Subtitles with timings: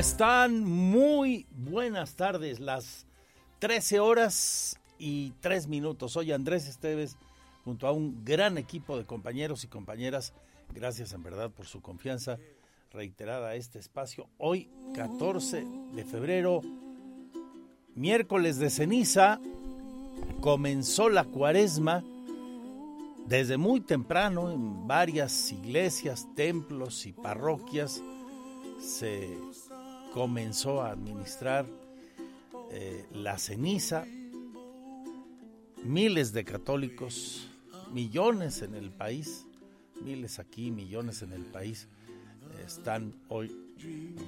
[0.00, 0.64] Están?
[0.64, 3.04] Muy buenas tardes, las
[3.58, 6.12] 13 horas y 3 minutos.
[6.12, 7.18] Soy Andrés Esteves,
[7.66, 10.32] junto a un gran equipo de compañeros y compañeras.
[10.74, 12.38] Gracias en verdad por su confianza
[12.90, 14.26] reiterada a este espacio.
[14.38, 16.62] Hoy, 14 de febrero,
[17.94, 19.38] miércoles de ceniza,
[20.40, 22.02] comenzó la cuaresma
[23.26, 28.02] desde muy temprano en varias iglesias, templos y parroquias
[28.80, 29.38] se
[30.12, 31.66] comenzó a administrar
[32.70, 34.06] eh, la ceniza.
[35.84, 37.48] Miles de católicos,
[37.92, 39.46] millones en el país,
[40.04, 41.88] miles aquí, millones en el país,
[42.66, 43.50] están hoy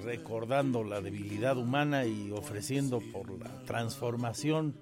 [0.03, 4.75] recordando la debilidad humana y ofreciendo por la transformación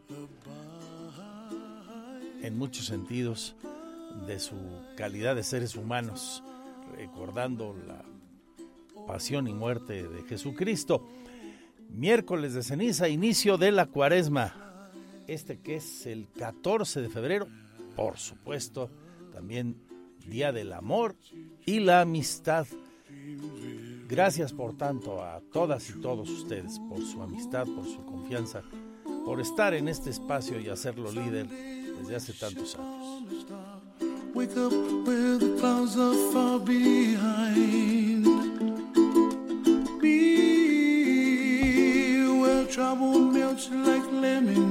[2.42, 3.57] en muchos sentidos
[4.27, 4.57] de su
[4.97, 6.42] calidad de seres humanos,
[6.97, 8.03] recordando la
[9.11, 11.05] pasión y muerte de Jesucristo.
[11.89, 14.55] Miércoles de ceniza, inicio de la cuaresma.
[15.27, 17.48] Este que es el 14 de febrero,
[17.97, 18.89] por supuesto,
[19.33, 19.75] también
[20.28, 21.17] Día del Amor
[21.67, 22.69] y la Amistad.
[24.08, 28.62] Gracias por tanto a todas y todos ustedes, por su amistad, por su confianza,
[29.24, 33.47] por estar en este espacio y hacerlo líder desde hace tantos años.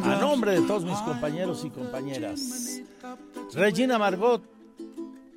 [0.03, 2.81] A nombre de todos mis compañeros y compañeras,
[3.53, 4.41] Regina Margot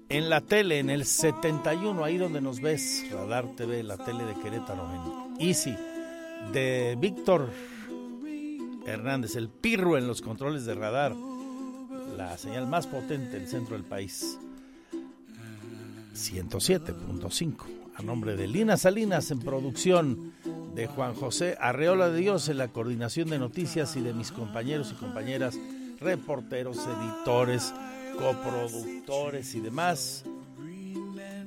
[0.09, 4.35] en la tele, en el 71, ahí donde nos ves, Radar TV, la tele de
[4.35, 5.75] Querétaro, en Easy,
[6.53, 7.49] de Víctor
[8.87, 11.15] Hernández, el pirro en los controles de radar,
[12.17, 14.39] la señal más potente del centro del país,
[16.15, 17.57] 107.5,
[17.95, 20.33] a nombre de Lina Salinas en producción
[20.75, 24.93] de Juan José Arreola de Dios en la coordinación de noticias y de mis compañeros
[24.93, 25.59] y compañeras,
[26.01, 27.73] reporteros, editores,
[28.19, 30.25] coproductores y demás.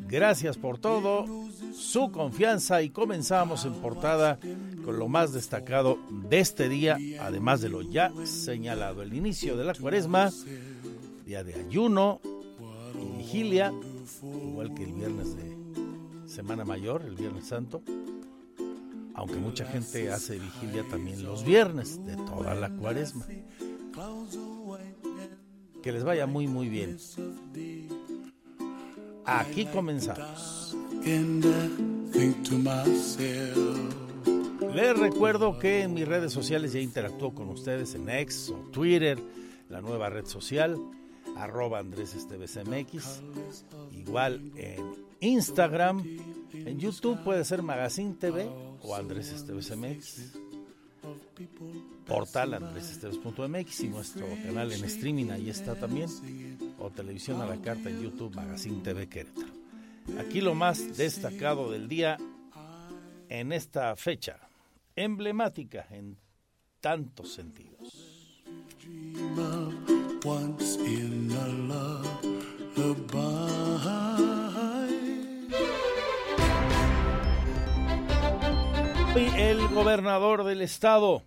[0.07, 1.25] Gracias por todo,
[1.73, 4.39] su confianza y comenzamos en portada
[4.83, 5.97] con lo más destacado
[6.29, 10.31] de este día, además de lo ya señalado, el inicio de la cuaresma,
[11.25, 12.21] día de ayuno
[13.01, 13.73] y vigilia,
[14.23, 15.54] igual que el viernes de
[16.35, 17.81] Semana Mayor, el Viernes Santo
[19.15, 23.25] aunque mucha gente hace vigilia también los viernes de toda la cuaresma.
[25.81, 26.97] Que les vaya muy muy bien.
[29.25, 30.75] Aquí comenzamos.
[34.73, 39.17] Les recuerdo que en mis redes sociales ya interactúo con ustedes en X o Twitter,
[39.69, 40.77] la nueva red social,
[41.37, 43.21] arroba Andrés Esteves MX,
[43.93, 46.03] igual en Instagram,
[46.53, 48.47] en YouTube puede ser Magazine TV
[48.81, 50.37] o Andrés Esteves MX,
[52.05, 56.09] portal andresesteves.mx y nuestro canal en streaming, ahí está también,
[56.77, 59.53] o televisión a la carta en YouTube, Magazine TV Querétaro.
[60.19, 62.17] Aquí lo más destacado del día
[63.29, 64.37] en esta fecha,
[64.95, 66.17] emblemática en
[66.79, 68.35] tantos sentidos.
[79.17, 81.23] El gobernador del estado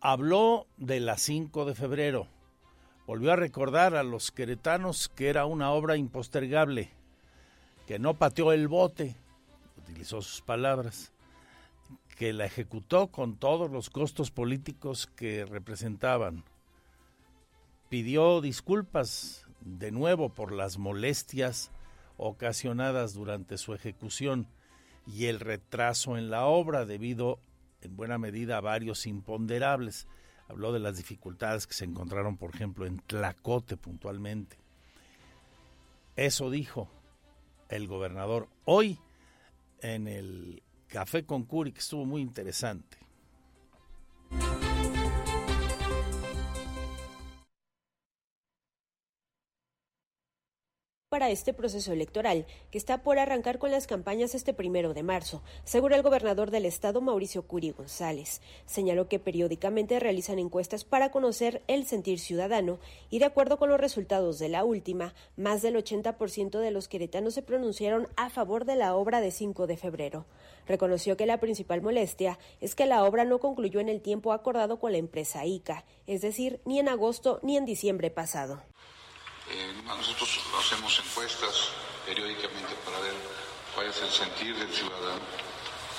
[0.00, 2.26] habló de la 5 de febrero.
[3.06, 6.90] Volvió a recordar a los queretanos que era una obra impostergable,
[7.86, 9.14] que no pateó el bote,
[9.78, 11.12] utilizó sus palabras,
[12.16, 16.42] que la ejecutó con todos los costos políticos que representaban.
[17.90, 21.70] Pidió disculpas de nuevo por las molestias
[22.16, 24.48] ocasionadas durante su ejecución
[25.06, 27.40] y el retraso en la obra debido
[27.80, 30.06] en buena medida a varios imponderables.
[30.48, 34.56] Habló de las dificultades que se encontraron, por ejemplo, en Tlacote puntualmente.
[36.16, 36.90] Eso dijo
[37.68, 38.98] el gobernador hoy
[39.80, 43.01] en el Café con Curi, que estuvo muy interesante.
[51.12, 55.42] Para este proceso electoral, que está por arrancar con las campañas este primero de marzo,
[55.62, 58.40] según el gobernador del estado, Mauricio Curi González.
[58.64, 62.78] Señaló que periódicamente realizan encuestas para conocer el sentir ciudadano
[63.10, 67.34] y, de acuerdo con los resultados de la última, más del 80% de los queretanos
[67.34, 70.24] se pronunciaron a favor de la obra de 5 de febrero.
[70.66, 74.80] Reconoció que la principal molestia es que la obra no concluyó en el tiempo acordado
[74.80, 78.62] con la empresa ICA, es decir, ni en agosto ni en diciembre pasado.
[79.50, 81.68] Eh, nosotros hacemos encuestas
[82.06, 83.14] periódicamente para ver
[83.74, 85.20] cuál es el sentir del ciudadano.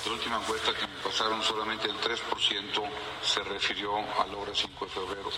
[0.04, 2.20] La última encuesta que me pasaron solamente el 3%
[3.22, 5.30] se refirió a la obra 5 de febrero.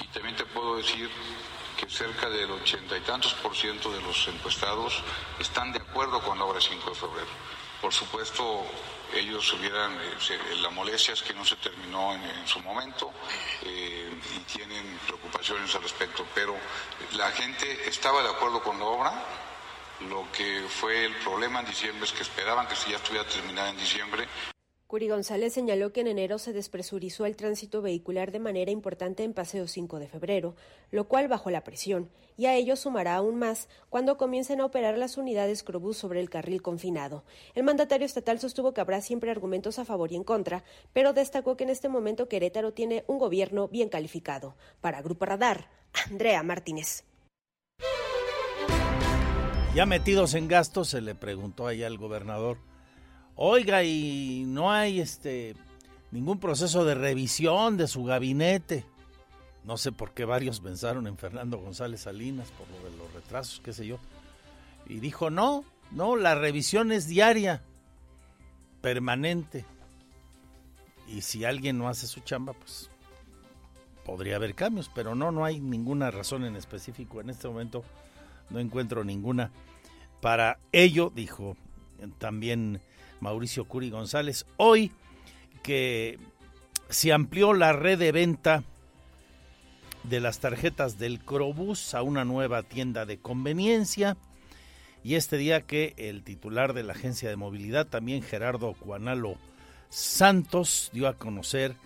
[0.00, 1.08] Y también te puedo decir
[1.78, 5.00] que cerca del ochenta y tantos por ciento de los encuestados
[5.38, 7.28] están de acuerdo con la obra 5 de febrero.
[7.80, 8.64] Por supuesto,
[9.14, 13.12] ellos hubieran, eh, la molestia es que no se terminó en, su momento
[13.62, 16.56] eh, y tienen preocupaciones al respecto, pero
[17.12, 19.12] la gente estaba de acuerdo con la obra,
[20.08, 23.76] lo que fue el problema en diciembre es que esperaban que ya estuviera terminada en
[23.76, 24.28] diciembre
[24.88, 29.34] Curi González señaló que en enero se despresurizó el tránsito vehicular de manera importante en
[29.34, 30.54] Paseo 5 de febrero,
[30.90, 32.08] lo cual bajó la presión,
[32.38, 36.30] y a ello sumará aún más cuando comiencen a operar las unidades Crobús sobre el
[36.30, 37.22] carril confinado.
[37.54, 40.64] El mandatario estatal sostuvo que habrá siempre argumentos a favor y en contra,
[40.94, 44.56] pero destacó que en este momento Querétaro tiene un gobierno bien calificado.
[44.80, 45.68] Para Grupo Radar,
[46.10, 47.04] Andrea Martínez.
[49.74, 52.56] Ya metidos en gastos, se le preguntó allá al gobernador
[53.40, 55.54] Oiga, y no hay este
[56.10, 58.84] ningún proceso de revisión de su gabinete.
[59.62, 63.60] No sé por qué varios pensaron en Fernando González Salinas por lo de los retrasos,
[63.60, 64.00] qué sé yo.
[64.88, 65.62] Y dijo, no,
[65.92, 67.62] no, la revisión es diaria,
[68.80, 69.64] permanente.
[71.06, 72.90] Y si alguien no hace su chamba, pues
[74.04, 77.20] podría haber cambios, pero no, no hay ninguna razón en específico.
[77.20, 77.84] En este momento
[78.50, 79.52] no encuentro ninguna.
[80.20, 81.56] Para ello, dijo
[82.18, 82.80] también
[83.20, 84.92] Mauricio Curi González, hoy
[85.62, 86.18] que
[86.88, 88.64] se amplió la red de venta
[90.04, 94.16] de las tarjetas del Crobús a una nueva tienda de conveniencia.
[95.04, 99.36] Y este día que el titular de la agencia de movilidad, también Gerardo Cuanalo
[99.90, 101.76] Santos, dio a conocer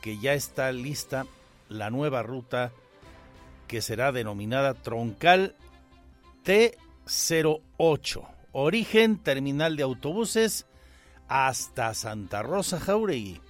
[0.00, 1.26] que ya está lista
[1.68, 2.72] la nueva ruta
[3.66, 5.54] que será denominada Troncal
[6.44, 8.26] T08.
[8.52, 10.66] Origen, terminal de autobuses
[11.28, 13.40] hasta Santa Rosa Jauregui.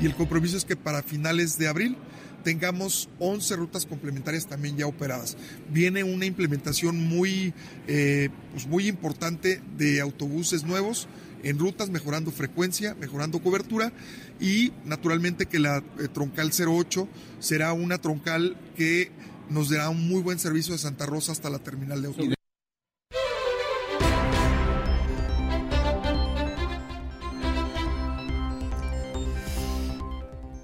[0.00, 1.96] Y el compromiso es que para finales de abril
[2.42, 5.36] tengamos 11 rutas complementarias también ya operadas.
[5.70, 7.52] Viene una implementación muy,
[7.86, 11.06] eh, pues muy importante de autobuses nuevos
[11.42, 13.92] en rutas, mejorando frecuencia, mejorando cobertura
[14.40, 17.08] y naturalmente que la eh, troncal 08
[17.38, 19.10] será una troncal que
[19.50, 22.39] nos dará un muy buen servicio de Santa Rosa hasta la terminal de autobuses.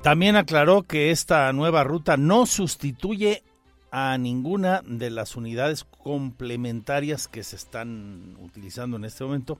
[0.07, 3.43] También aclaró que esta nueva ruta no sustituye
[3.91, 9.59] a ninguna de las unidades complementarias que se están utilizando en este momento,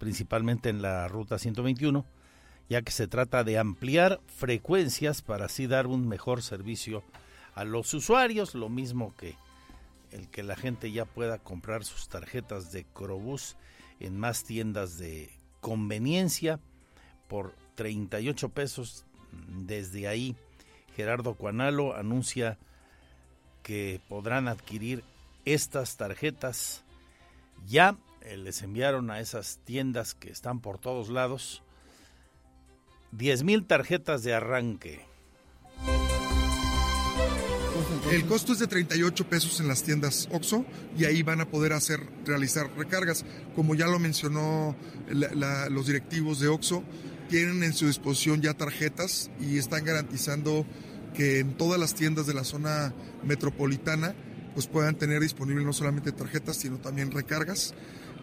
[0.00, 2.04] principalmente en la ruta 121,
[2.68, 7.04] ya que se trata de ampliar frecuencias para así dar un mejor servicio
[7.54, 9.36] a los usuarios, lo mismo que
[10.10, 13.56] el que la gente ya pueda comprar sus tarjetas de Crobús
[14.00, 15.30] en más tiendas de
[15.60, 16.58] conveniencia
[17.28, 19.05] por 38 pesos
[19.48, 20.36] desde ahí,
[20.94, 22.58] Gerardo Cuanalo anuncia
[23.62, 25.04] que podrán adquirir
[25.44, 26.84] estas tarjetas.
[27.66, 31.62] Ya eh, les enviaron a esas tiendas que están por todos lados
[33.12, 35.04] 10 mil tarjetas de arranque.
[38.10, 40.64] El costo es de 38 pesos en las tiendas OXO
[40.96, 43.24] y ahí van a poder hacer realizar recargas.
[43.54, 44.76] Como ya lo mencionó
[45.08, 46.84] los directivos de OXO,
[47.28, 50.66] tienen en su disposición ya tarjetas y están garantizando
[51.14, 54.14] que en todas las tiendas de la zona metropolitana
[54.54, 57.74] pues puedan tener disponible no solamente tarjetas, sino también recargas.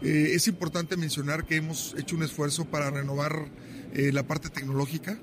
[0.01, 3.50] Eh, es importante mencionar que hemos hecho un esfuerzo para renovar
[3.93, 5.19] eh, la parte tecnológica.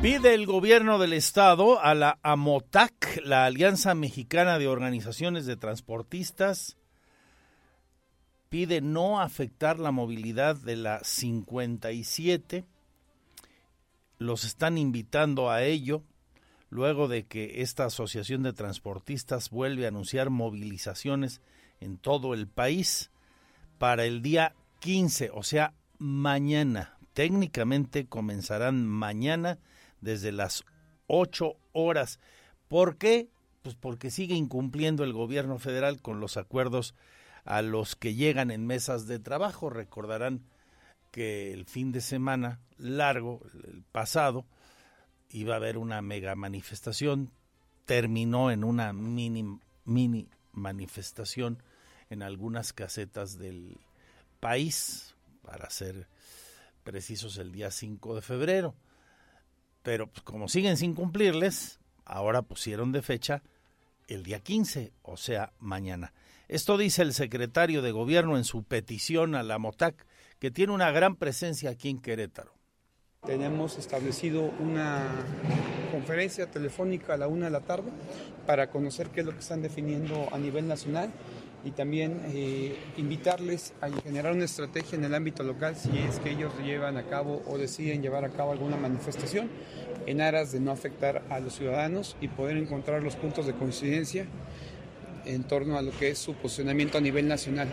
[0.00, 6.76] Pide el gobierno del estado a la AMOTAC, la Alianza Mexicana de Organizaciones de Transportistas,
[8.48, 12.64] pide no afectar la movilidad de la 57.
[14.18, 16.02] Los están invitando a ello
[16.70, 21.40] luego de que esta asociación de transportistas vuelve a anunciar movilizaciones
[21.80, 23.10] en todo el país
[23.78, 26.98] para el día 15, o sea, mañana.
[27.12, 29.58] Técnicamente comenzarán mañana
[30.00, 30.64] desde las
[31.06, 32.20] ocho horas.
[32.68, 33.28] ¿Por qué?
[33.62, 36.94] Pues porque sigue incumpliendo el gobierno federal con los acuerdos
[37.46, 39.70] a los que llegan en mesas de trabajo.
[39.70, 40.42] Recordarán
[41.12, 44.44] que el fin de semana largo, el pasado,
[45.30, 47.30] iba a haber una mega manifestación,
[47.86, 51.62] terminó en una mini, mini manifestación
[52.10, 53.78] en algunas casetas del
[54.40, 56.08] país, para ser
[56.82, 58.74] precisos el día 5 de febrero.
[59.82, 63.42] Pero pues, como siguen sin cumplirles, ahora pusieron de fecha
[64.08, 66.12] el día 15, o sea, mañana.
[66.48, 70.06] Esto dice el secretario de Gobierno en su petición a la MOTAC,
[70.38, 72.54] que tiene una gran presencia aquí en Querétaro.
[73.26, 75.08] Tenemos establecido una
[75.90, 77.90] conferencia telefónica a la una de la tarde
[78.46, 81.10] para conocer qué es lo que están definiendo a nivel nacional
[81.64, 86.30] y también eh, invitarles a generar una estrategia en el ámbito local si es que
[86.30, 89.50] ellos llevan a cabo o deciden llevar a cabo alguna manifestación
[90.06, 94.26] en aras de no afectar a los ciudadanos y poder encontrar los puntos de coincidencia
[95.26, 97.68] en torno a lo que es su posicionamiento a nivel nacional.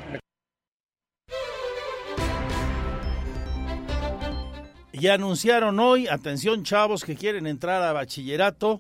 [4.94, 8.80] Ya anunciaron hoy, atención chavos que quieren entrar a bachillerato,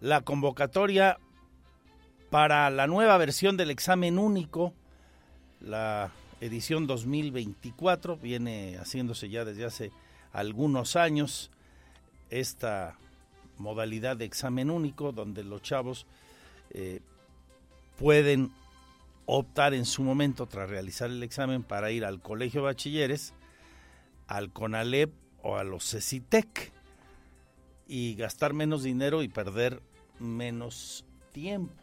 [0.00, 1.18] la convocatoria
[2.30, 4.72] para la nueva versión del examen único,
[5.60, 9.92] la edición 2024, viene haciéndose ya desde hace
[10.32, 11.50] algunos años
[12.30, 12.96] esta
[13.58, 16.06] modalidad de examen único donde los chavos
[16.70, 17.00] eh,
[17.98, 18.52] pueden
[19.26, 23.34] optar en su momento tras realizar el examen para ir al colegio de bachilleres,
[24.26, 25.12] al CONALEP
[25.42, 26.72] o a los CECITEC
[27.86, 29.82] y gastar menos dinero y perder
[30.18, 31.74] menos tiempo.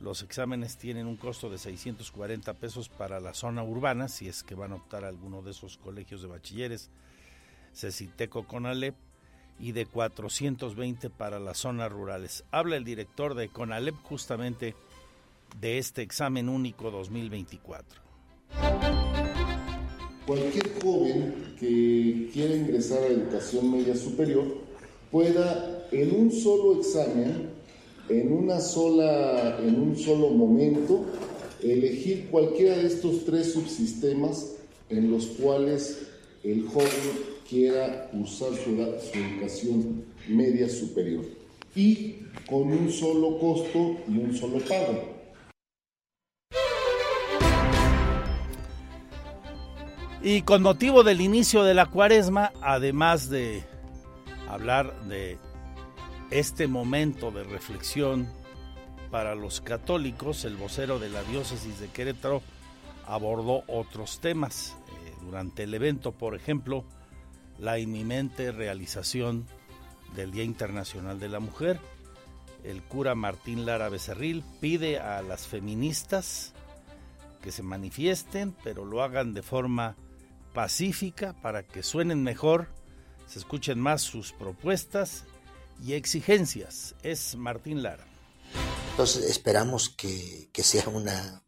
[0.00, 4.54] Los exámenes tienen un costo de 640 pesos para la zona urbana, si es que
[4.54, 6.90] van a optar a alguno de esos colegios de bachilleres,
[7.74, 8.94] CECITEC o CONALEP,
[9.60, 12.44] y de 420 para las zonas rurales.
[12.50, 14.74] Habla el director de CONALEP justamente
[15.58, 18.00] de este examen único 2024.
[20.26, 24.44] Cualquier joven que quiera ingresar a la educación media superior
[25.10, 27.50] pueda en un solo examen,
[28.08, 31.04] en una sola, en un solo momento,
[31.62, 34.52] elegir cualquiera de estos tres subsistemas
[34.88, 36.06] en los cuales
[36.42, 36.88] el joven
[37.48, 41.24] quiera cursar su, su educación media superior
[41.74, 42.16] y
[42.48, 45.19] con un solo costo y un solo pago.
[50.22, 53.64] Y con motivo del inicio de la cuaresma, además de
[54.50, 55.38] hablar de
[56.30, 58.28] este momento de reflexión
[59.10, 62.42] para los católicos, el vocero de la diócesis de Querétaro
[63.06, 64.76] abordó otros temas.
[64.88, 66.84] Eh, durante el evento, por ejemplo,
[67.58, 69.46] la inminente realización
[70.14, 71.80] del Día Internacional de la Mujer.
[72.62, 76.52] El cura Martín Lara Becerril pide a las feministas
[77.40, 79.96] que se manifiesten, pero lo hagan de forma
[80.52, 82.68] pacífica para que suenen mejor,
[83.26, 85.24] se escuchen más sus propuestas
[85.84, 86.94] y exigencias.
[87.02, 88.06] Es Martín Lara.
[88.90, 91.42] Entonces esperamos que, sea una,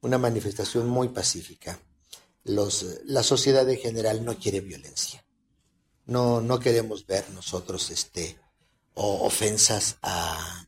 [0.00, 1.78] una, manifestación muy pacífica.
[2.44, 5.24] Los, la sociedad en general no quiere violencia.
[6.06, 8.38] No, no queremos ver nosotros este,
[8.94, 10.66] ofensas a,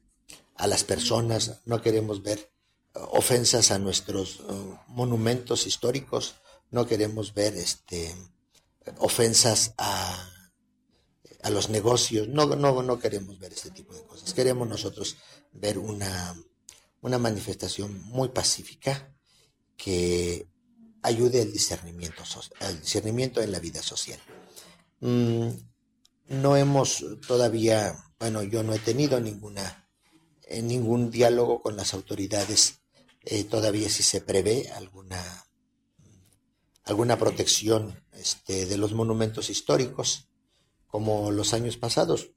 [0.54, 2.52] a las personas, no queremos ver
[2.94, 6.36] ofensas a nuestros uh, monumentos históricos,
[6.72, 8.12] no queremos ver este,
[8.98, 10.28] ofensas a,
[11.42, 14.32] a los negocios, no, no, no queremos ver este tipo de cosas.
[14.32, 15.16] Queremos nosotros
[15.52, 16.34] ver una,
[17.02, 19.14] una manifestación muy pacífica
[19.76, 20.48] que
[21.02, 22.22] ayude al discernimiento,
[22.60, 24.20] al discernimiento en la vida social.
[25.00, 25.48] Mm,
[26.28, 29.88] no hemos todavía, bueno, yo no he tenido ninguna,
[30.46, 32.80] eh, ningún diálogo con las autoridades,
[33.24, 35.44] eh, todavía si se prevé alguna
[36.84, 40.28] alguna protección este, de los monumentos históricos,
[40.86, 42.30] como los años pasados.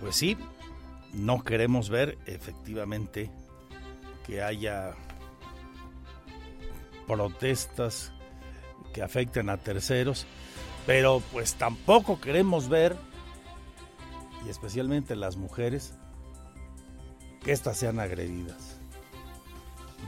[0.00, 0.36] Pues sí,
[1.12, 3.30] no queremos ver efectivamente
[4.26, 4.94] que haya
[7.06, 8.12] protestas
[8.92, 10.26] que afecten a terceros,
[10.86, 12.96] pero pues tampoco queremos ver,
[14.46, 15.94] y especialmente las mujeres,
[17.42, 18.69] que éstas sean agredidas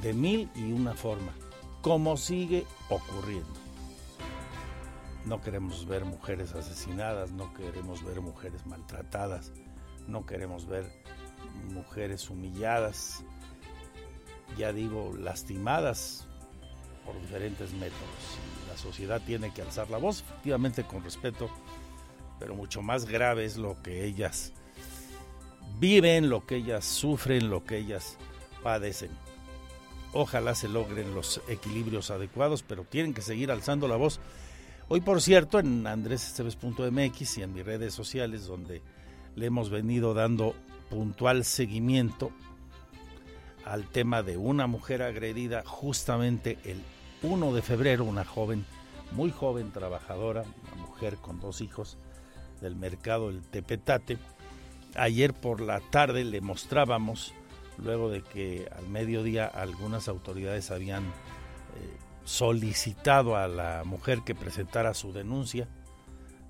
[0.02, 1.32] de mil y una forma,
[1.80, 3.62] como sigue ocurriendo.
[5.24, 9.52] No queremos ver mujeres asesinadas, no queremos ver mujeres maltratadas,
[10.08, 10.84] no queremos ver
[11.72, 13.22] mujeres humilladas,
[14.58, 16.26] ya digo, lastimadas
[17.06, 18.38] por diferentes métodos.
[18.68, 21.48] la sociedad tiene que alzar la voz, efectivamente con respeto,
[22.38, 24.52] pero mucho más grave es lo que ellas
[25.78, 28.16] viven, lo que ellas sufren, lo que ellas
[28.62, 29.10] padecen.
[30.12, 34.20] Ojalá se logren los equilibrios adecuados, pero tienen que seguir alzando la voz.
[34.88, 38.82] Hoy, por cierto, en andresesteves.mx y en mis redes sociales, donde
[39.36, 40.54] le hemos venido dando
[40.90, 42.30] puntual seguimiento
[43.64, 46.82] al tema de una mujer agredida justamente el
[47.22, 48.66] 1 de febrero, una joven,
[49.12, 51.96] muy joven, trabajadora, una mujer con dos hijos
[52.60, 54.18] del mercado El Tepetate.
[54.94, 57.32] Ayer por la tarde le mostrábamos,
[57.82, 61.10] luego de que al mediodía algunas autoridades habían eh,
[62.24, 65.68] solicitado a la mujer que presentara su denuncia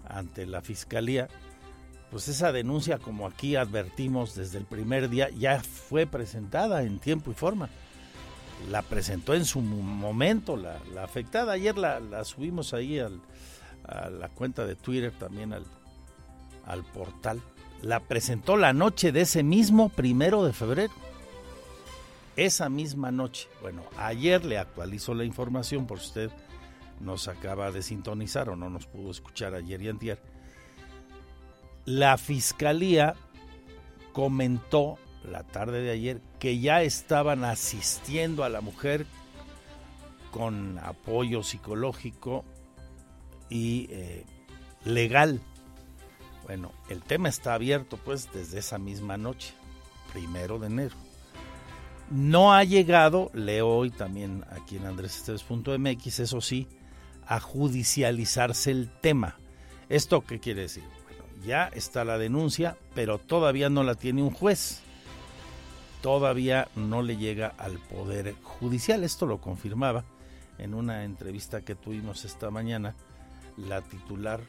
[0.08, 1.28] ante la fiscalía,
[2.10, 7.30] pues esa denuncia, como aquí advertimos desde el primer día, ya fue presentada en tiempo
[7.30, 7.70] y forma.
[8.70, 11.54] La presentó en su momento la, afectada.
[11.54, 13.08] Ayer la, subimos ahí a
[14.10, 15.64] la cuenta de Twitter, también al,
[16.66, 17.40] al portal.
[17.80, 20.92] La presentó la noche de ese mismo primero de febrero.
[22.36, 23.48] Esa misma noche.
[23.60, 26.30] Bueno, ayer le actualizó la información por si usted
[27.00, 30.18] nos acaba de sintonizar o no nos pudo escuchar ayer y antier
[31.84, 33.14] la fiscalía
[34.12, 39.06] comentó la tarde de ayer que ya estaban asistiendo a la mujer
[40.30, 42.44] con apoyo psicológico
[43.48, 44.24] y eh,
[44.84, 45.40] legal.
[46.44, 49.54] Bueno, el tema está abierto pues desde esa misma noche,
[50.12, 50.96] primero de enero.
[52.12, 56.68] No ha llegado, leo hoy también aquí en andresesteves.mx, eso sí,
[57.26, 59.36] a judicializarse el tema.
[59.88, 60.84] ¿Esto qué quiere decir?
[61.44, 64.80] ya está la denuncia, pero todavía no la tiene un juez.
[66.00, 69.04] Todavía no le llega al Poder Judicial.
[69.04, 70.04] Esto lo confirmaba
[70.58, 72.94] en una entrevista que tuvimos esta mañana
[73.56, 74.40] la titular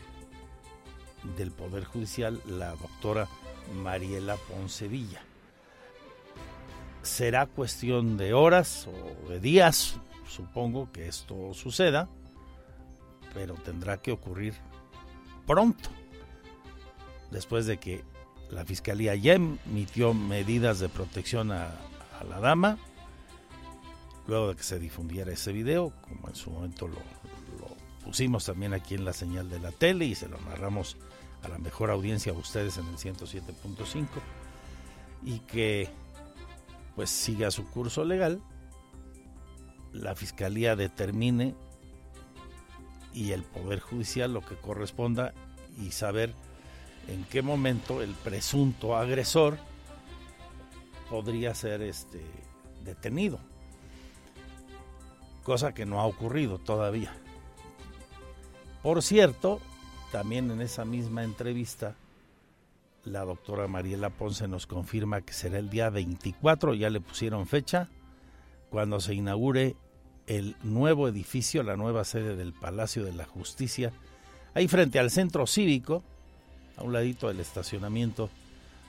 [1.37, 3.27] del Poder Judicial, la doctora
[3.75, 5.21] Mariela Poncevilla.
[7.03, 12.09] Será cuestión de horas o de días, supongo que esto suceda,
[13.33, 14.55] pero tendrá que ocurrir
[15.45, 15.89] pronto
[17.29, 18.03] después de que
[18.49, 21.71] la fiscalía ya emitió medidas de protección a,
[22.29, 22.77] la dama,
[24.27, 26.99] luego de que se difundiera ese video, como en su momento lo,
[28.05, 30.95] pusimos también aquí en la señal de la tele y se lo narramos
[31.41, 34.07] a la mejor audiencia a ustedes en el 107.5
[35.25, 35.89] y que
[36.95, 38.41] pues siga su curso legal,
[39.91, 41.55] la fiscalía determine
[43.13, 45.33] y el poder judicial lo que corresponda
[45.79, 46.33] y saber
[47.07, 49.57] en qué momento el presunto agresor
[51.09, 52.21] podría ser este
[52.83, 53.39] detenido.
[55.43, 57.13] Cosa que no ha ocurrido todavía.
[58.81, 59.59] Por cierto,
[60.11, 61.95] también en esa misma entrevista,
[63.05, 67.89] la doctora Mariela Ponce nos confirma que será el día 24, ya le pusieron fecha,
[68.69, 69.75] cuando se inaugure
[70.27, 73.91] el nuevo edificio, la nueva sede del Palacio de la Justicia,
[74.53, 76.03] ahí frente al centro cívico,
[76.77, 78.29] a un ladito del estacionamiento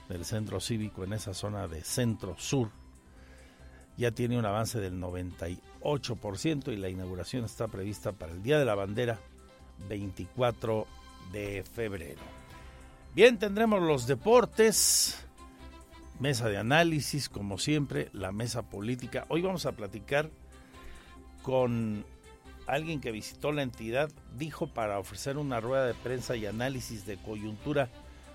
[0.09, 2.69] del centro cívico en esa zona de centro sur.
[3.97, 8.65] Ya tiene un avance del 98% y la inauguración está prevista para el Día de
[8.65, 9.19] la Bandera
[9.87, 10.85] 24
[11.31, 12.44] de febrero.
[13.15, 15.25] Bien, tendremos los deportes,
[16.19, 19.23] mesa de análisis, como siempre, la mesa política.
[19.29, 20.29] Hoy vamos a platicar
[21.41, 22.03] con
[22.67, 27.15] alguien que visitó la entidad dijo para ofrecer una rueda de prensa y análisis de
[27.15, 27.87] coyuntura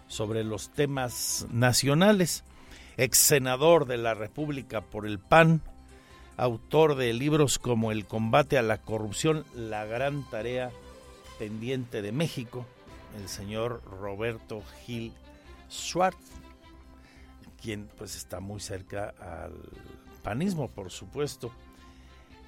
[0.09, 2.43] sobre los temas nacionales.
[2.97, 5.61] Ex senador de la República por el PAN,
[6.39, 10.71] autor de libros como El combate a la corrupción, la gran tarea
[11.39, 12.65] pendiente de México,
[13.17, 15.13] el señor Roberto Gil
[15.71, 16.19] Schwartz,
[17.61, 19.55] quien pues está muy cerca al
[20.23, 21.51] panismo, por supuesto.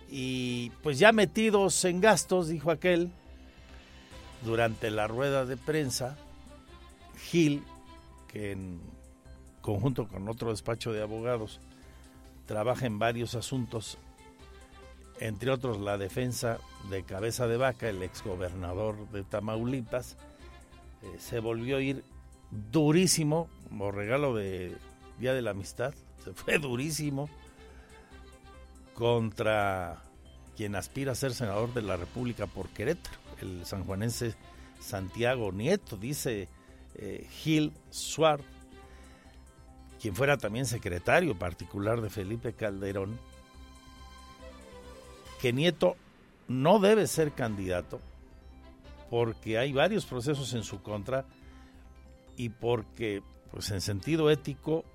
[0.08, 3.10] Y pues ya metidos en gastos, dijo aquel,
[4.44, 6.16] durante la rueda de prensa,
[7.16, 7.62] Gil,
[8.28, 8.80] que en
[9.60, 11.60] conjunto con otro despacho de abogados
[12.46, 13.98] trabaja en varios asuntos,
[15.20, 16.58] entre otros la defensa
[16.90, 20.16] de Cabeza de Vaca, el exgobernador de Tamaulipas,
[21.02, 22.04] eh, se volvió a ir
[22.70, 24.76] durísimo, como regalo de
[25.18, 27.28] Día de la Amistad, se fue durísimo
[28.94, 30.02] contra
[30.56, 34.34] quien aspira a ser senador de la República por Querétaro, el sanjuanense
[34.80, 36.48] Santiago Nieto, dice
[36.94, 38.46] eh, Gil Suárez,
[40.00, 43.18] quien fuera también secretario particular de Felipe Calderón,
[45.40, 45.96] que Nieto
[46.48, 48.00] no debe ser candidato
[49.12, 51.26] porque hay varios procesos en su contra
[52.34, 54.86] y porque, pues en sentido ético,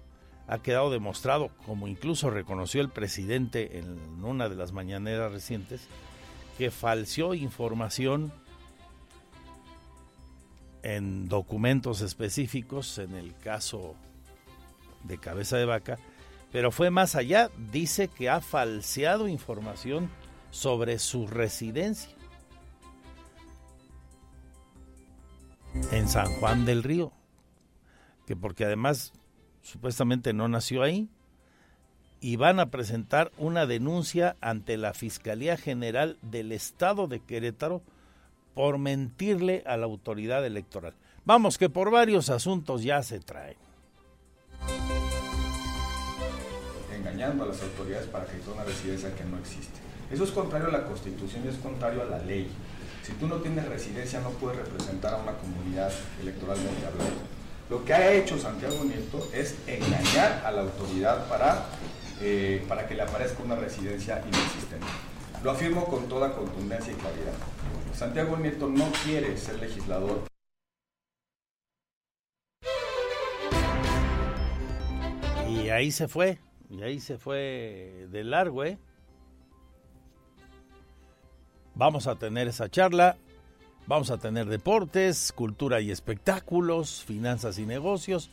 [0.47, 5.87] ha quedado demostrado, como incluso reconoció el presidente en una de las mañaneras recientes,
[6.57, 8.33] que falseó información
[10.81, 13.93] en documentos específicos, en el caso
[15.03, 15.99] de cabeza de vaca,
[16.51, 20.09] pero fue más allá, dice que ha falseado información
[20.49, 22.16] sobre su residencia
[25.91, 27.11] en San Juan del Río,
[28.25, 29.13] que porque además
[29.61, 31.09] supuestamente no nació ahí,
[32.19, 37.81] y van a presentar una denuncia ante la Fiscalía General del Estado de Querétaro
[38.53, 40.93] por mentirle a la autoridad electoral.
[41.25, 43.57] Vamos, que por varios asuntos ya se traen.
[46.95, 49.77] Engañando a las autoridades para que una residencia que no existe.
[50.11, 52.47] Eso es contrario a la Constitución y es contrario a la ley.
[53.07, 55.89] Si tú no tienes residencia no puedes representar a una comunidad
[56.21, 57.21] electoralmente hablando.
[57.69, 61.67] Lo que ha hecho Santiago Nieto es engañar a la autoridad para,
[62.19, 64.85] eh, para que le aparezca una residencia inexistente.
[65.41, 67.31] Lo afirmo con toda contundencia y claridad.
[67.93, 70.23] Santiago Nieto no quiere ser legislador.
[75.47, 76.39] Y ahí se fue,
[76.69, 78.77] y ahí se fue de largo, ¿eh?
[81.77, 83.17] Vamos a tener esa charla,
[83.85, 88.31] vamos a tener deportes, cultura y espectáculos, finanzas y negocios,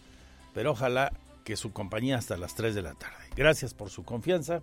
[0.54, 1.12] pero ojalá
[1.44, 3.22] que su compañía hasta las 3 de la tarde.
[3.36, 4.62] Gracias por su confianza.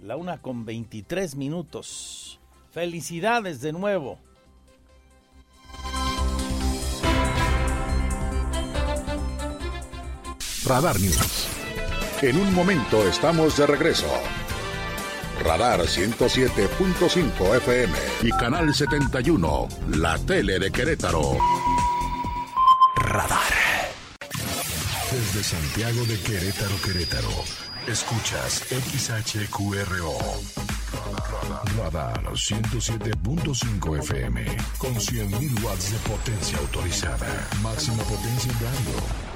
[0.00, 2.40] La una con 23 minutos.
[2.72, 4.18] Felicidades de nuevo.
[10.64, 11.48] Radar News.
[12.20, 14.08] En un momento estamos de regreso.
[15.44, 21.38] Radar 107.5 FM y Canal 71, la tele de Querétaro.
[22.96, 23.40] Radar.
[25.10, 27.28] Desde Santiago de Querétaro, Querétaro,
[27.86, 30.18] escuchas XHQRO.
[31.78, 34.44] Radar 107.5 FM
[34.78, 37.48] con 100.000 watts de potencia autorizada.
[37.62, 39.35] Máxima potencia en radio.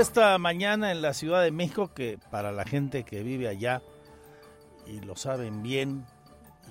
[0.00, 3.82] Esta mañana en la Ciudad de México que para la gente que vive allá
[4.86, 6.06] y lo saben bien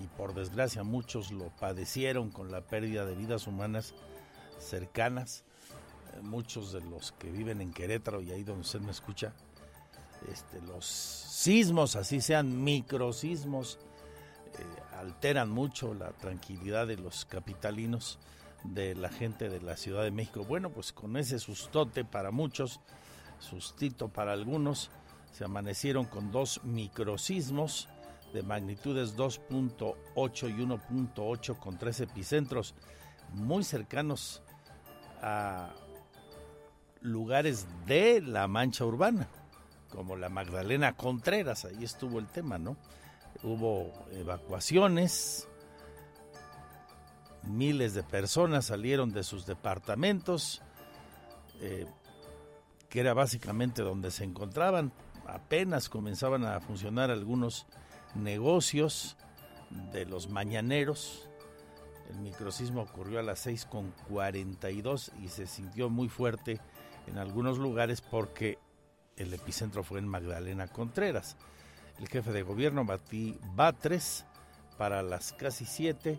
[0.03, 3.93] y por desgracia muchos lo padecieron con la pérdida de vidas humanas
[4.57, 5.43] cercanas,
[6.15, 9.31] eh, muchos de los que viven en Querétaro y ahí donde usted me escucha,
[10.31, 13.77] este, los sismos, así sean microsismos,
[14.57, 18.17] eh, alteran mucho la tranquilidad de los capitalinos
[18.63, 20.43] de la gente de la Ciudad de México.
[20.45, 22.81] Bueno, pues con ese sustote para muchos,
[23.39, 24.91] sustito para algunos,
[25.31, 27.89] se amanecieron con dos microsismos
[28.33, 32.75] de magnitudes 2.8 y 1.8 con tres epicentros
[33.33, 34.41] muy cercanos
[35.21, 35.71] a
[37.01, 39.27] lugares de la mancha urbana,
[39.89, 42.77] como la Magdalena Contreras, ahí estuvo el tema, ¿no?
[43.43, 45.47] Hubo evacuaciones,
[47.43, 50.61] miles de personas salieron de sus departamentos,
[51.61, 51.85] eh,
[52.89, 54.91] que era básicamente donde se encontraban.
[55.27, 57.67] Apenas comenzaban a funcionar algunos
[58.15, 59.15] negocios
[59.91, 61.29] de los mañaneros.
[62.09, 66.59] El microsismo ocurrió a las 6.42 y se sintió muy fuerte
[67.07, 68.57] en algunos lugares porque
[69.15, 71.37] el epicentro fue en Magdalena Contreras.
[71.99, 72.85] El jefe de gobierno,
[73.55, 74.25] Batres,
[74.77, 76.17] para las casi 7,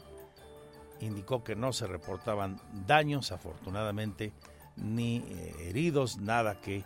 [1.01, 4.33] indicó que no se reportaban daños, afortunadamente
[4.81, 6.85] ni eh, heridos, nada que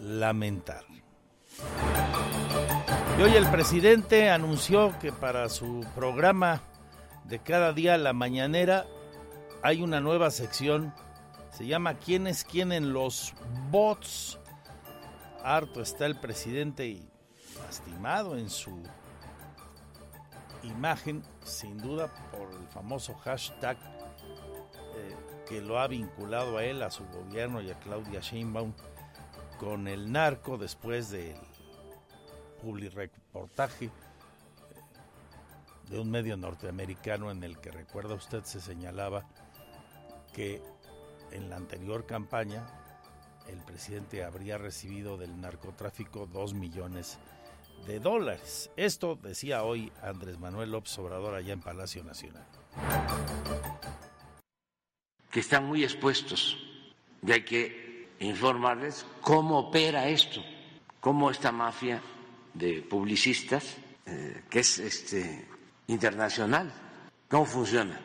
[0.00, 0.84] lamentar.
[3.18, 6.60] Y hoy el presidente anunció que para su programa
[7.24, 8.86] de cada día la mañanera
[9.62, 10.92] hay una nueva sección,
[11.50, 13.32] se llama ¿Quién es quién en los
[13.70, 14.38] bots?
[15.42, 17.08] Harto está el presidente y
[17.64, 18.82] lastimado en su
[20.62, 23.78] imagen, sin duda por el famoso hashtag
[25.48, 28.72] que lo ha vinculado a él, a su gobierno y a Claudia Sheinbaum
[29.58, 31.36] con el narco después del
[32.92, 33.90] reportaje eh,
[35.88, 39.24] de un medio norteamericano en el que recuerda usted se señalaba
[40.34, 40.62] que
[41.30, 42.66] en la anterior campaña
[43.48, 47.18] el presidente habría recibido del narcotráfico dos millones
[47.86, 48.70] de dólares.
[48.76, 52.44] Esto decía hoy Andrés Manuel López Obrador allá en Palacio Nacional.
[55.30, 56.56] Que están muy expuestos
[57.26, 60.42] y hay que informarles cómo opera esto,
[61.00, 62.00] cómo esta mafia
[62.54, 65.46] de publicistas, eh, que es este,
[65.88, 66.72] internacional,
[67.28, 68.00] cómo funciona.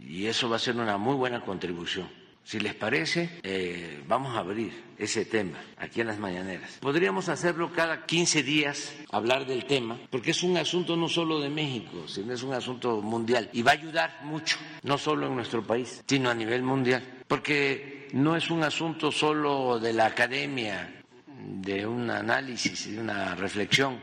[0.00, 4.40] Y eso va a ser una muy buena contribución si les parece, eh, vamos a
[4.40, 6.78] abrir ese tema aquí en las mañaneras.
[6.80, 11.48] Podríamos hacerlo cada 15 días, hablar del tema, porque es un asunto no solo de
[11.48, 15.62] México, sino es un asunto mundial y va a ayudar mucho, no solo en nuestro
[15.62, 21.86] país, sino a nivel mundial, porque no es un asunto solo de la academia, de
[21.86, 23.98] un análisis, de una reflexión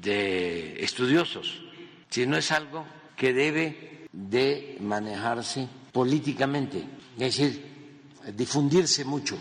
[0.00, 1.62] de estudiosos,
[2.10, 2.86] sino es algo
[3.16, 6.84] que debe de manejarse políticamente,
[7.18, 7.67] es decir,
[8.32, 9.36] difundirse mucho.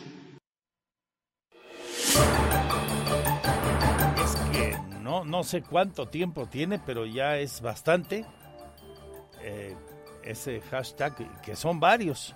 [4.24, 8.26] Es que no, no sé cuánto tiempo tiene, pero ya es bastante
[9.42, 9.76] eh,
[10.24, 12.36] ese hashtag, que son varios,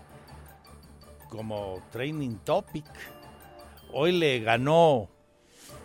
[1.29, 2.85] como Training Topic.
[3.93, 5.09] Hoy le ganó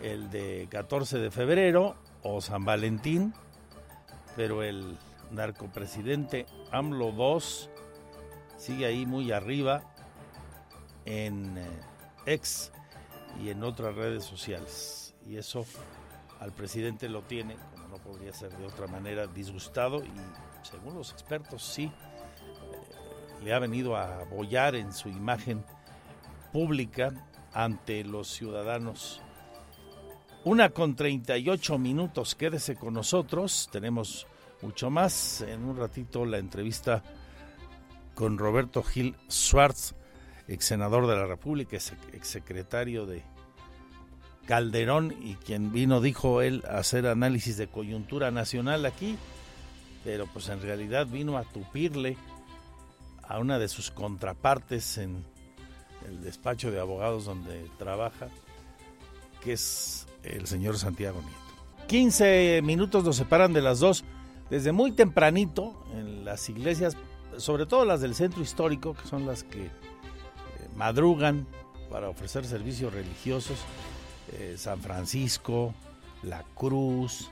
[0.01, 3.33] el de 14 de febrero o San Valentín,
[4.35, 4.97] pero el
[5.31, 7.39] narcopresidente AMLO II
[8.57, 9.83] sigue ahí muy arriba
[11.07, 11.57] en
[12.25, 15.15] ex eh, y en otras redes sociales.
[15.25, 15.65] Y eso
[16.39, 20.11] al presidente lo tiene, como no podría ser de otra manera, disgustado y
[20.61, 25.63] según los expertos sí, eh, le ha venido a abollar en su imagen
[26.51, 27.11] pública
[27.53, 29.21] ante los ciudadanos.
[30.43, 34.27] Una con 38 minutos, quédese con nosotros, tenemos
[34.61, 35.41] mucho más.
[35.41, 37.03] En un ratito la entrevista
[38.13, 39.93] con Roberto Gil Schwartz
[40.47, 43.23] ex senador de la República, ex, secretario de
[44.45, 49.17] Calderón y quien vino, dijo él, a hacer análisis de coyuntura nacional aquí,
[50.03, 52.17] pero pues en realidad vino a tupirle
[53.23, 55.25] a una de sus contrapartes en
[56.07, 58.29] el despacho de abogados donde trabaja,
[59.43, 61.47] que es el señor Santiago Nieto.
[61.87, 64.03] 15 minutos nos separan de las dos.
[64.49, 66.95] Desde muy tempranito en las iglesias,
[67.37, 69.69] sobre todo las del centro histórico, que son las que
[70.77, 71.45] madrugan
[71.89, 73.59] para ofrecer servicios religiosos.
[74.33, 75.73] Eh, San Francisco,
[76.23, 77.29] La Cruz,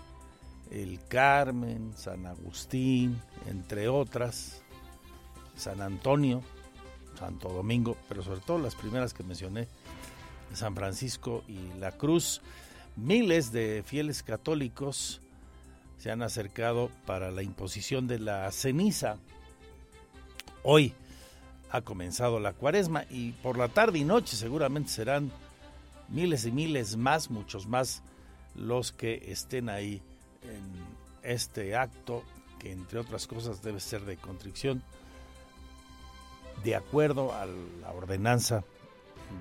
[0.72, 4.62] El Carmen, San Agustín, entre otras,
[5.56, 6.42] San Antonio,
[7.18, 9.68] Santo Domingo, pero sobre todo las primeras que mencioné,
[10.54, 12.42] San Francisco y La Cruz.
[12.96, 15.22] Miles de fieles católicos
[15.98, 19.18] se han acercado para la imposición de la ceniza.
[20.64, 20.94] Hoy,
[21.72, 25.32] ha comenzado la cuaresma y por la tarde y noche seguramente serán
[26.10, 28.04] miles y miles más, muchos más
[28.56, 30.02] los que estén ahí
[30.44, 30.72] en
[31.24, 32.24] este acto
[32.60, 34.84] que entre otras cosas debe ser de contrición
[36.64, 38.64] de acuerdo a la ordenanza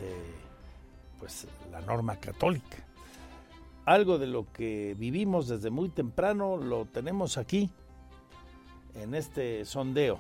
[0.00, 0.14] de
[1.18, 2.78] pues la norma católica.
[3.86, 7.70] Algo de lo que vivimos desde muy temprano lo tenemos aquí
[8.94, 10.18] en este sondeo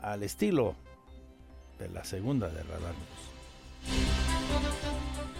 [0.00, 0.74] al estilo
[1.78, 2.94] de la segunda de Radar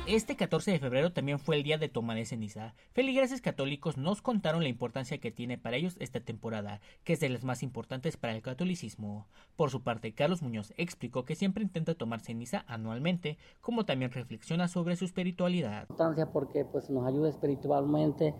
[0.07, 2.75] Este 14 de febrero también fue el día de toma de ceniza.
[2.93, 7.29] Feligreses católicos nos contaron la importancia que tiene para ellos esta temporada, que es de
[7.29, 9.27] las más importantes para el catolicismo.
[9.57, 14.69] Por su parte, Carlos Muñoz explicó que siempre intenta tomar ceniza anualmente, como también reflexiona
[14.69, 15.83] sobre su espiritualidad.
[15.83, 18.35] Importancia porque pues nos ayuda espiritualmente.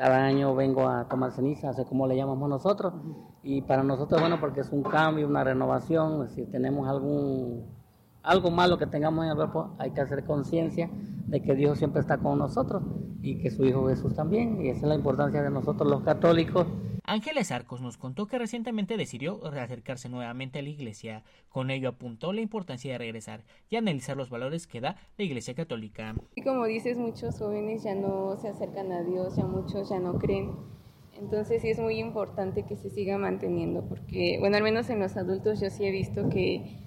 [0.00, 2.94] Cada año vengo a tomar ceniza, así como le llamamos nosotros.
[3.42, 7.66] Y para nosotros, bueno, porque es un cambio, una renovación, si tenemos algún
[8.22, 10.88] algo malo que tengamos en el cuerpo, hay que hacer conciencia
[11.26, 12.82] de que Dios siempre está con nosotros
[13.20, 14.62] y que su Hijo Jesús también.
[14.62, 16.66] Y esa es la importancia de nosotros los católicos.
[17.10, 21.24] Ángeles Arcos nos contó que recientemente decidió reacercarse nuevamente a la iglesia.
[21.48, 25.54] Con ello apuntó la importancia de regresar y analizar los valores que da la iglesia
[25.54, 26.14] católica.
[26.36, 30.18] Y como dices, muchos jóvenes ya no se acercan a Dios, ya muchos ya no
[30.18, 30.52] creen
[31.20, 35.16] entonces sí es muy importante que se siga manteniendo porque, bueno, al menos en los
[35.18, 36.78] adultos yo sí he visto que,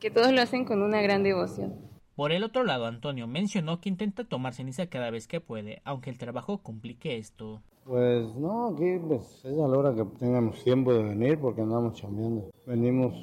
[0.00, 1.83] que todos lo hacen con una gran devoción.
[2.16, 6.10] Por el otro lado, Antonio mencionó que intenta tomar ceniza cada vez que puede, aunque
[6.10, 7.60] el trabajo complique esto.
[7.84, 11.94] Pues no, aquí pues, es a la hora que tengamos tiempo de venir porque andamos
[11.94, 12.50] chambeando.
[12.66, 13.14] Venimos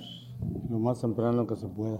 [0.69, 1.99] lo más temprano que se pueda.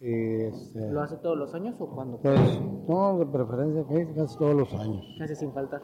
[0.00, 2.18] Este, ¿Lo hace todos los años o cuándo?
[2.18, 5.04] Pues no, de preferencia casi todos los años.
[5.18, 5.82] Casi sin faltar.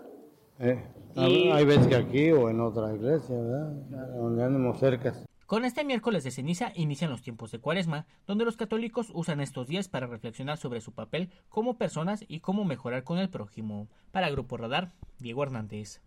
[0.61, 0.81] Eh,
[1.17, 3.73] hay veces que aquí o en otra iglesia, ¿verdad?
[4.15, 5.15] Donde andemos cerca.
[5.47, 9.69] Con este miércoles de ceniza inician los tiempos de cuaresma, donde los católicos usan estos
[9.69, 13.89] días para reflexionar sobre su papel como personas y cómo mejorar con el prójimo.
[14.11, 16.01] Para Grupo Radar, Diego Hernández.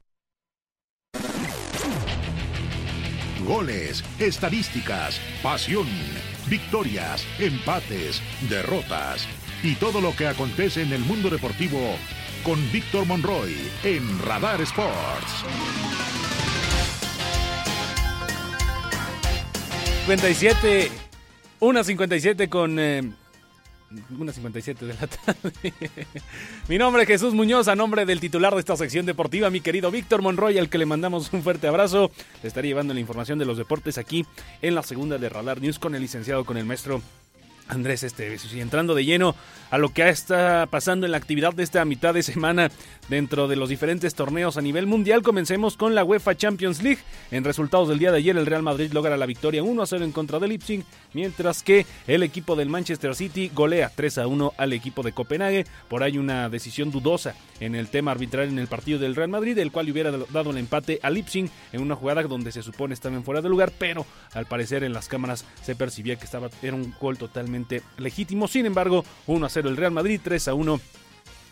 [3.45, 5.88] Goles, estadísticas, pasión,
[6.50, 9.28] victorias, empates, derrotas
[9.63, 11.80] y todo lo que acontece en el mundo deportivo
[12.43, 16.27] con Víctor Monroy en Radar Sports.
[20.08, 20.89] 57,
[21.60, 22.80] una 57 con...
[22.80, 23.12] Eh,
[24.17, 25.74] una 57 de la tarde.
[26.70, 29.91] mi nombre es Jesús Muñoz, a nombre del titular de esta sección deportiva, mi querido
[29.91, 32.10] Víctor Monroy, al que le mandamos un fuerte abrazo.
[32.41, 34.26] Le estaré llevando la información de los deportes aquí
[34.62, 37.02] en la segunda de Radar News con el licenciado, con el maestro
[37.68, 38.54] Andrés Esteves.
[38.54, 39.36] Y entrando de lleno
[39.70, 42.72] a lo que está pasando en la actividad de esta mitad de semana
[43.10, 47.02] dentro de los diferentes torneos a nivel mundial, comencemos con la UEFA Champions League.
[47.32, 50.06] En resultados del día de ayer, el Real Madrid logra la victoria 1 a 0
[50.06, 54.54] en contra del Leipzig, mientras que el equipo del Manchester City golea 3 a 1
[54.58, 55.66] al equipo de Copenhague.
[55.90, 59.58] Por ahí una decisión dudosa en el tema arbitral en el partido del Real Madrid,
[59.58, 63.24] el cual hubiera dado el empate a Leipzig en una jugada donde se supone estaban
[63.24, 66.94] fuera de lugar, pero al parecer en las cámaras se percibía que estaba era un
[67.00, 67.57] gol totalmente
[67.98, 68.48] legítimo.
[68.48, 70.80] Sin embargo, 1 a 0 el Real Madrid, 3 a 1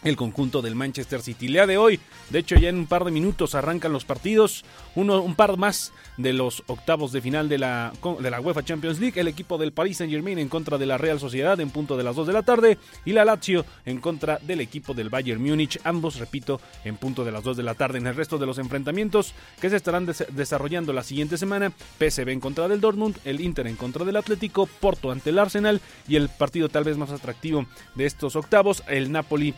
[0.05, 1.47] el conjunto del Manchester City.
[1.47, 4.63] Lea de hoy, de hecho ya en un par de minutos arrancan los partidos,
[4.93, 8.99] uno, un par más de los octavos de final de la, de la UEFA Champions
[8.99, 11.97] League, el equipo del Paris Saint Germain en contra de la Real Sociedad en punto
[11.97, 15.41] de las 2 de la tarde y la Lazio en contra del equipo del Bayern
[15.41, 17.97] Múnich, ambos, repito, en punto de las 2 de la tarde.
[17.97, 22.39] En el resto de los enfrentamientos que se estarán desarrollando la siguiente semana, PSV en
[22.39, 26.29] contra del Dortmund, el Inter en contra del Atlético, Porto ante el Arsenal y el
[26.29, 27.65] partido tal vez más atractivo
[27.95, 29.55] de estos octavos, el Napoli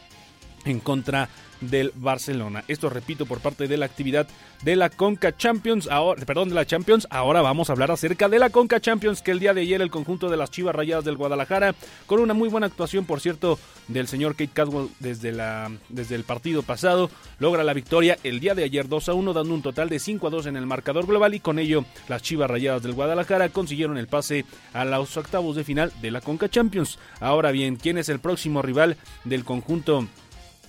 [0.68, 1.30] en contra
[1.62, 2.64] del Barcelona.
[2.68, 4.28] Esto repito por parte de la actividad
[4.64, 7.08] de la Conca Champions, ahora, perdón, de la Champions.
[7.10, 9.90] Ahora vamos a hablar acerca de la Conca Champions que el día de ayer el
[9.90, 11.76] conjunto de las Chivas Rayadas del Guadalajara
[12.06, 16.24] con una muy buena actuación, por cierto, del señor Kate Cadwell desde la desde el
[16.24, 19.90] partido pasado, logra la victoria el día de ayer 2 a 1 dando un total
[19.90, 22.94] de 5 a 2 en el marcador global y con ello las Chivas Rayadas del
[22.94, 27.00] Guadalajara consiguieron el pase a los octavos de final de la Conca Champions.
[27.20, 30.08] Ahora bien, ¿quién es el próximo rival del conjunto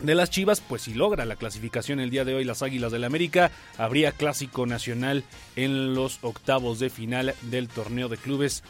[0.01, 3.03] de las Chivas, pues si logra la clasificación el día de hoy las Águilas del
[3.03, 5.25] la América, habría clásico nacional
[5.57, 8.63] en los octavos de final del torneo de clubes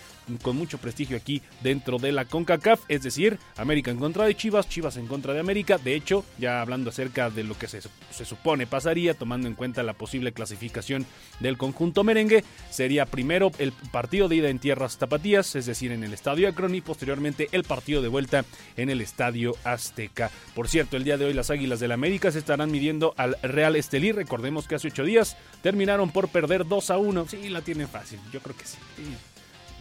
[0.43, 4.69] con mucho prestigio aquí dentro de la CONCACAF, es decir, América en contra de Chivas,
[4.69, 5.79] Chivas en contra de América.
[5.79, 9.83] De hecho, ya hablando acerca de lo que se, se supone pasaría, tomando en cuenta
[9.83, 11.07] la posible clasificación
[11.41, 16.05] del conjunto merengue, sería primero el partido de ida en tierras tapatías, es decir, en
[16.05, 18.45] el Estadio Akron y posteriormente el partido de vuelta
[18.77, 20.31] en el Estadio Azteca.
[20.55, 23.37] Por cierto, el día de hoy las Águilas del la América se estarán midiendo al
[23.43, 24.13] Real Estelí.
[24.13, 27.27] Recordemos que hace ocho días terminaron por perder 2 a 1.
[27.29, 28.79] Sí, la tienen fácil, yo creo que sí.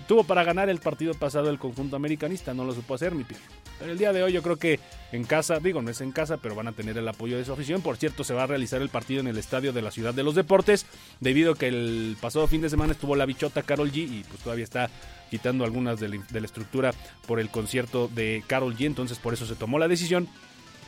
[0.08, 3.42] Tuvo para ganar el partido pasado el conjunto americanista, no lo supo hacer mi piel.
[3.78, 4.80] Pero el día de hoy yo creo que
[5.12, 7.52] en casa, digo, no es en casa, pero van a tener el apoyo de su
[7.52, 7.82] afición.
[7.82, 10.24] Por cierto, se va a realizar el partido en el estadio de la Ciudad de
[10.24, 10.86] los Deportes,
[11.20, 14.42] debido a que el pasado fin de semana estuvo la bichota Carol G y pues
[14.42, 14.90] todavía está
[15.30, 16.94] quitando algunas de la, de la estructura
[17.28, 20.30] por el concierto de Carol G, entonces por eso se tomó la decisión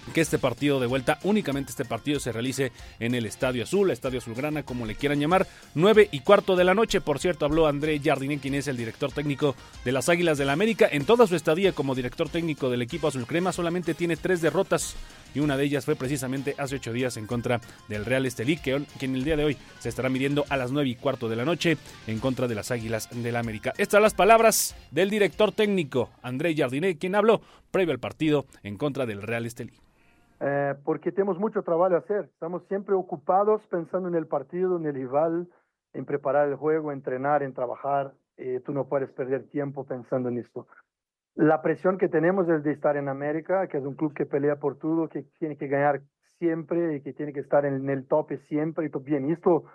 [0.09, 4.19] que este partido de vuelta, únicamente este partido se realice en el Estadio Azul, Estadio
[4.19, 7.01] Azulgrana, como le quieran llamar, 9 y cuarto de la noche.
[7.01, 10.53] Por cierto, habló André Jardiné, quien es el director técnico de las Águilas del la
[10.53, 10.89] América.
[10.91, 14.95] En toda su estadía como director técnico del equipo Azul Crema, solamente tiene tres derrotas
[15.33, 18.73] y una de ellas fue precisamente hace ocho días en contra del Real Estelí, que,
[18.73, 21.45] en el día de hoy se estará midiendo a las 9 y cuarto de la
[21.45, 23.73] noche en contra de las Águilas del la América.
[23.77, 27.41] Estas son las palabras del director técnico André Jardiné, quien habló
[27.71, 29.73] previo al partido en contra del Real Estelí.
[30.41, 32.25] Eh, porque tenemos mucho trabajo a hacer.
[32.25, 35.47] Estamos siempre ocupados pensando en el partido, en el rival,
[35.93, 38.13] en preparar el juego, entrenar, en trabajar.
[38.37, 40.67] Eh, tú no puedes perder tiempo pensando en esto.
[41.35, 44.57] La presión que tenemos es de estar en América, que es un club que pelea
[44.57, 46.01] por todo, que tiene que ganar
[46.37, 48.85] siempre y que tiene que estar en el tope siempre.
[48.85, 49.65] Y bien, esto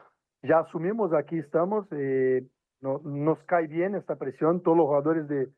[0.43, 1.86] ya asumimos, aquí estamos.
[1.91, 2.47] Eh,
[2.80, 4.62] no, nos cae bien esta presión.
[4.62, 5.49] Todos los jugadores de,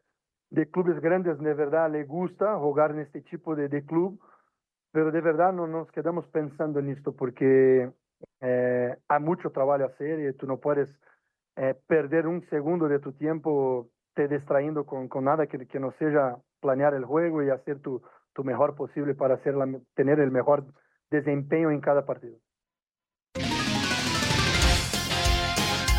[0.51, 4.21] de clubes grandes de verdad les gusta jugar en este tipo de, de club
[4.97, 7.91] pero de verdad no nos quedamos pensando en esto porque
[8.41, 10.89] eh, hay mucho trabajo a hacer y tú no puedes
[11.57, 15.93] eh, perder un segundo de tu tiempo te distrayendo con, con nada que, que, no
[15.99, 18.01] sea planear el juego y hacer tu,
[18.33, 20.65] tu mejor posible para hacer la, tener el mejor
[21.11, 22.39] desempeño en cada partido.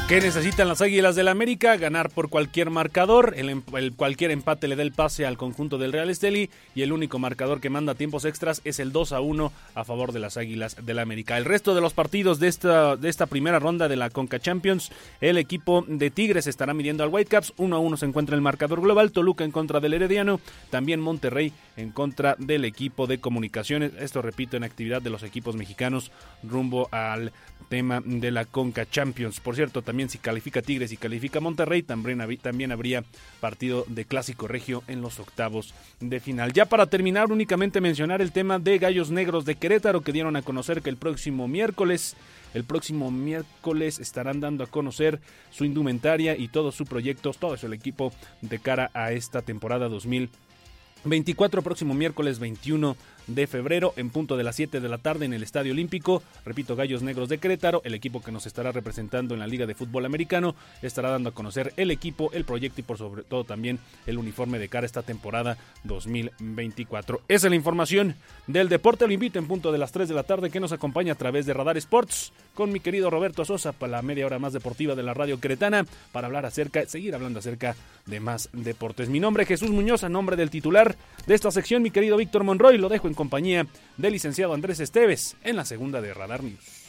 [0.07, 1.75] ¿Qué necesitan las Águilas del América?
[1.75, 3.33] Ganar por cualquier marcador.
[3.35, 6.49] El, el, cualquier empate le da el pase al conjunto del Real Esteli.
[6.75, 10.13] Y el único marcador que manda tiempos extras es el 2 a 1 a favor
[10.13, 11.37] de las Águilas del América.
[11.37, 14.93] El resto de los partidos de esta, de esta primera ronda de la Conca Champions,
[15.19, 17.51] el equipo de Tigres estará midiendo al Whitecaps.
[17.57, 19.11] 1 a 1 se encuentra el marcador global.
[19.11, 20.39] Toluca en contra del Herediano.
[20.69, 23.91] También Monterrey en contra del equipo de comunicaciones.
[23.99, 27.33] Esto repito en actividad de los equipos mexicanos rumbo al
[27.67, 29.41] tema de la Conca Champions.
[29.41, 33.03] Por cierto, también si califica Tigres y califica Monterrey, también, habría
[33.39, 36.53] partido de Clásico Regio en los octavos de final.
[36.53, 40.43] Ya para terminar, únicamente mencionar el tema de Gallos Negros de Querétaro que dieron a
[40.43, 42.15] conocer que el próximo miércoles
[42.53, 45.19] el próximo miércoles estarán dando a conocer
[45.49, 51.63] su indumentaria y todos sus proyectos, todo el equipo de cara a esta temporada 2024,
[51.63, 52.95] próximo miércoles 21
[53.27, 56.23] de febrero en punto de las 7 de la tarde en el Estadio Olímpico.
[56.45, 59.75] Repito, Gallos Negros de Querétaro, el equipo que nos estará representando en la Liga de
[59.75, 63.79] Fútbol Americano, estará dando a conocer el equipo, el proyecto y por sobre todo también
[64.05, 67.21] el uniforme de cara a esta temporada 2024.
[67.27, 68.15] Esa es la información
[68.47, 69.07] del deporte.
[69.07, 71.45] Lo invito en punto de las 3 de la tarde que nos acompaña a través
[71.45, 75.03] de Radar Sports con mi querido Roberto Sosa para la media hora más deportiva de
[75.03, 77.75] la radio queretana para hablar acerca, seguir hablando acerca
[78.07, 79.09] de más deportes.
[79.09, 80.95] Mi nombre es Jesús Muñoz, a nombre del titular
[81.27, 85.35] de esta sección, mi querido Víctor Monroy, lo dejo en compañía del licenciado Andrés Esteves
[85.43, 86.87] en la segunda de Radar News.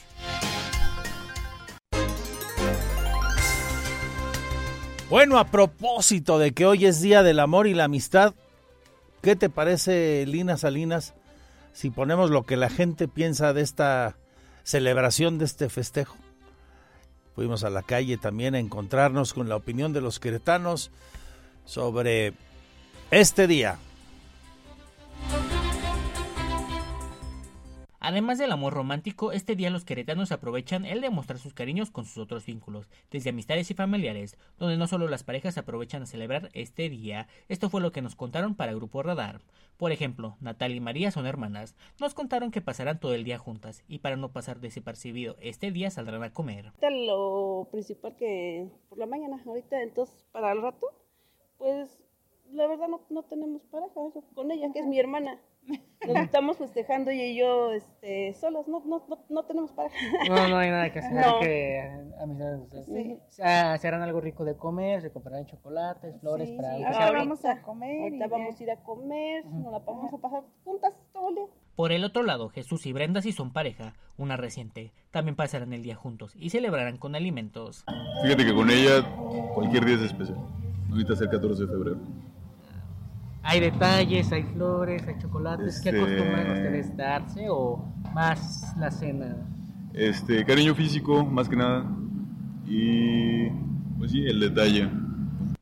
[5.10, 8.34] Bueno, a propósito de que hoy es Día del Amor y la Amistad,
[9.22, 11.14] ¿qué te parece, Lina Salinas,
[11.72, 14.16] si ponemos lo que la gente piensa de esta
[14.64, 16.16] celebración, de este festejo?
[17.34, 20.90] Fuimos a la calle también a encontrarnos con la opinión de los queretanos
[21.64, 22.34] sobre
[23.10, 23.78] este día.
[28.08, 32.06] Además del amor romántico, este día los queretanos aprovechan el de mostrar sus cariños con
[32.06, 36.48] sus otros vínculos, desde amistades y familiares, donde no solo las parejas aprovechan a celebrar
[36.54, 39.42] este día, esto fue lo que nos contaron para Grupo Radar.
[39.76, 43.84] Por ejemplo, Natalia y María son hermanas, nos contaron que pasarán todo el día juntas,
[43.88, 46.72] y para no pasar desapercibido, este día saldrán a comer.
[46.80, 50.86] Lo principal que por la mañana, ahorita, entonces para el rato,
[51.58, 51.98] pues
[52.52, 53.92] la verdad no, no tenemos pareja,
[54.34, 55.38] con ella, que es mi hermana.
[56.06, 59.96] Nos estamos festejando y yo este, solos, no, no, no, no tenemos pareja.
[60.28, 61.12] No, no hay nada que hacer.
[61.12, 61.40] No.
[61.40, 61.80] Que,
[62.20, 63.18] amistades, sí.
[63.20, 66.84] o sea, se harán algo rico de comer, se comprarán chocolates, flores sí, para sí.
[66.84, 68.02] Ahora vamos a comer.
[68.02, 69.62] Ahorita vamos a ir a comer, uh -huh.
[69.64, 71.46] nos la vamos a pasar juntas todo el día.
[71.74, 75.82] Por el otro lado, Jesús y Brenda si son pareja, una reciente, también pasarán el
[75.82, 77.84] día juntos y celebrarán con alimentos.
[78.22, 79.04] Fíjate que con ella
[79.54, 80.38] cualquier día es especial.
[80.90, 81.98] Ahorita es el 14 de febrero.
[83.50, 85.76] Hay detalles, hay flores, hay chocolates.
[85.76, 85.90] Este...
[85.90, 87.82] ¿Qué acostumbran ustedes darse o
[88.12, 89.36] más la cena?
[89.94, 91.90] Este, cariño físico, más que nada.
[92.66, 93.48] Y
[93.96, 94.90] pues sí, el detalle.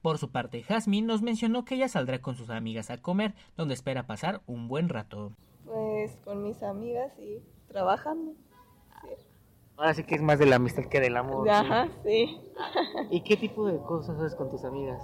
[0.02, 3.74] Por su parte, Jasmine nos mencionó que ella saldrá con sus amigas a comer, donde
[3.74, 5.30] espera pasar un buen rato.
[5.64, 8.32] Pues con mis amigas y trabajando.
[9.02, 9.10] Sí.
[9.76, 11.48] Ahora sí que es más de la amistad que del amor.
[11.48, 12.36] Ajá, sí.
[13.12, 15.00] ¿Y qué tipo de cosas haces con tus amigas?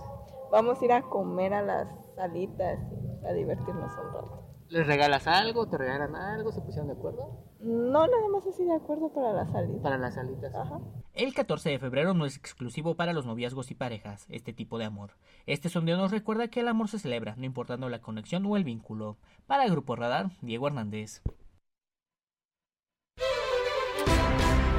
[0.53, 2.79] Vamos a ir a comer a las salitas
[3.27, 4.43] a divertirnos un rato.
[4.69, 5.67] ¿Les regalas algo?
[5.67, 6.53] ¿Te regalan algo?
[6.53, 7.47] ¿Se pusieron de acuerdo?
[7.61, 9.81] No, nada más así de acuerdo para las salitas.
[9.83, 10.55] Para las salitas.
[10.55, 10.79] Ajá.
[11.15, 14.85] El 14 de febrero no es exclusivo para los noviazgos y parejas, este tipo de
[14.85, 15.13] amor.
[15.47, 18.65] Este sondeo nos recuerda que el amor se celebra, no importando la conexión o el
[18.65, 19.17] vínculo.
[19.47, 21.23] Para el Grupo Radar, Diego Hernández.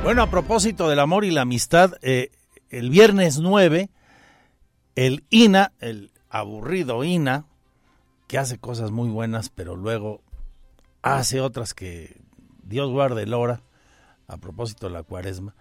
[0.03, 2.29] Bueno, a propósito del amor y la amistad, eh,
[2.69, 3.89] el viernes 9,
[4.95, 7.45] el INA, el aburrido INA,
[8.27, 10.21] que hace cosas muy buenas, pero luego
[11.01, 12.21] hace otras que
[12.63, 13.61] Dios guarde el hora,
[14.27, 15.53] a propósito de la cuaresma,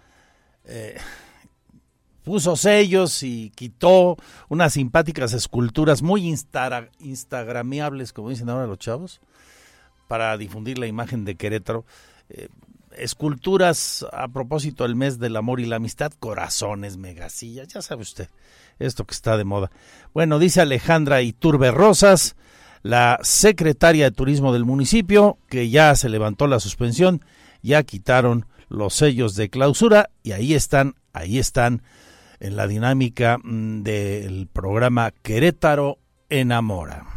[0.65, 0.97] eh,
[2.23, 4.17] puso sellos y quitó
[4.49, 6.89] unas simpáticas esculturas muy insta
[8.15, 9.21] como dicen ahora los chavos,
[10.09, 11.85] para difundir la imagen de Querétaro.
[12.29, 12.49] Eh,
[12.97, 18.29] esculturas a propósito del mes del amor y la amistad, corazones, megasillas, ya sabe usted,
[18.79, 19.71] esto que está de moda.
[20.15, 22.37] Bueno, dice Alejandra Iturbe Rosas,
[22.83, 27.25] la secretaria de turismo del municipio, que ya se levantó la suspensión,
[27.63, 31.83] ya quitaron los sellos de clausura y ahí están, ahí están
[32.41, 35.99] en la dinámica del programa Querétaro
[36.29, 37.12] Enamora.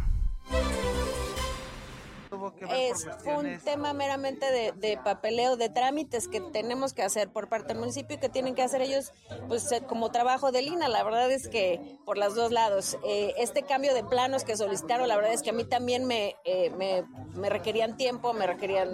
[2.70, 7.68] Es, fue un tema meramente de, papeleo, de trámites que tenemos que hacer por parte
[7.68, 9.12] del municipio y que tienen que hacer ellos,
[9.48, 10.88] pues eh, como trabajo de Lina.
[10.88, 15.08] La verdad es que por los dos lados, eh, este cambio de planos que solicitaron,
[15.08, 18.90] la verdad es que a mí también me, eh, me, requerían tiempo, me requerían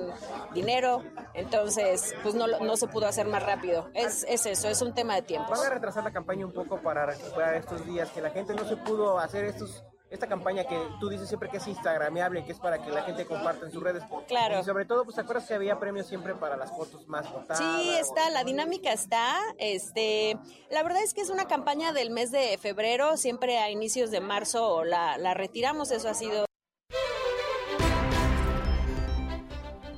[0.55, 1.03] dinero,
[1.35, 3.91] entonces pues no, no se pudo hacer más rápido.
[3.95, 5.51] Es, es eso, es un tema de tiempo.
[5.51, 8.65] ¿Van a retrasar la campaña un poco para recuperar estos días que la gente no
[8.65, 12.59] se pudo hacer estos esta campaña que tú dices siempre que es instagramable, que es
[12.59, 14.03] para que la gente comparta en sus redes.
[14.29, 14.61] Claro.
[14.61, 17.59] Y sobre todo, pues te acuerdas que había premios siempre para las fotos más votadas.
[17.59, 19.39] Sí, está, la dinámica está.
[19.59, 20.39] Este,
[20.71, 24.21] la verdad es que es una campaña del mes de febrero, siempre a inicios de
[24.21, 26.45] marzo la, la retiramos, eso ha sido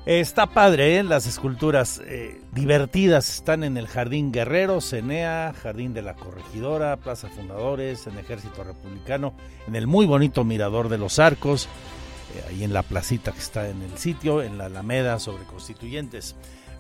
[0.07, 1.03] Está padre, ¿eh?
[1.03, 7.29] las esculturas eh, divertidas están en el Jardín Guerrero, Cenea, Jardín de la Corregidora, Plaza
[7.29, 9.33] Fundadores, en Ejército Republicano,
[9.67, 11.71] en el muy bonito Mirador de los Arcos,
[12.35, 16.37] eh, ahí en la placita que está en el sitio, en la Alameda sobre Constituyentes.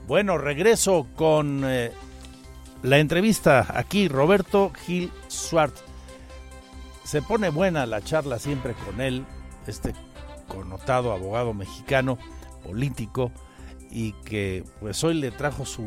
[0.07, 5.75] Bueno, regreso con la entrevista aquí, Roberto Gil Suart.
[7.05, 9.25] Se pone buena la charla siempre con él,
[9.66, 9.95] este
[10.47, 12.18] connotado abogado mexicano
[12.64, 13.30] político
[13.90, 15.86] y que pues hoy le trajo su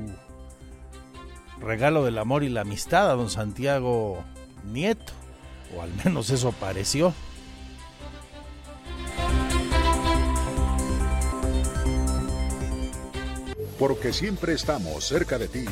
[1.59, 4.23] regalo del amor y la amistad a don Santiago
[4.71, 5.13] Nieto,
[5.75, 7.13] o al menos eso pareció.
[13.77, 15.65] Porque siempre estamos cerca de ti.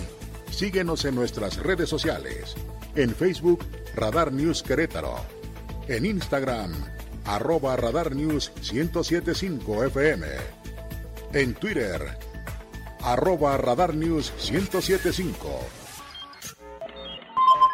[0.51, 2.55] Síguenos en nuestras redes sociales.
[2.95, 5.15] En Facebook, Radar News Querétaro.
[5.87, 6.71] En Instagram,
[7.25, 10.64] arroba Radar News 1075 FM
[11.35, 12.17] en Twitter,
[13.01, 15.59] arroba Radar News 1075.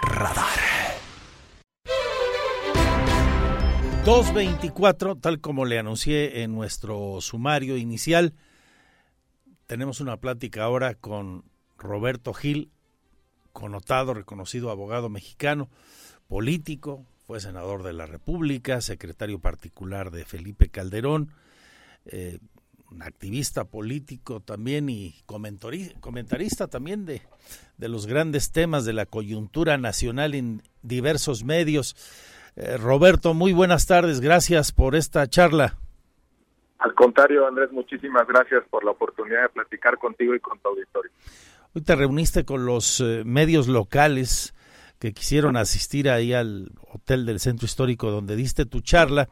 [0.01, 0.59] Radar.
[4.03, 8.33] 224, tal como le anuncié en nuestro sumario inicial,
[9.67, 11.43] tenemos una plática ahora con
[11.77, 12.71] Roberto Gil,
[13.53, 15.69] connotado, reconocido abogado mexicano,
[16.27, 21.31] político, fue senador de la República, secretario particular de Felipe Calderón,
[22.05, 22.39] eh,
[22.91, 27.21] un activista político también y comentarista también de,
[27.77, 31.95] de, los grandes temas de la coyuntura nacional en diversos medios.
[32.55, 35.77] Eh, Roberto, muy buenas tardes, gracias por esta charla.
[36.79, 41.11] Al contrario, Andrés, muchísimas gracias por la oportunidad de platicar contigo y con tu auditorio.
[41.73, 44.53] Hoy te reuniste con los eh, medios locales
[44.99, 49.29] que quisieron asistir ahí al hotel del centro histórico donde diste tu charla.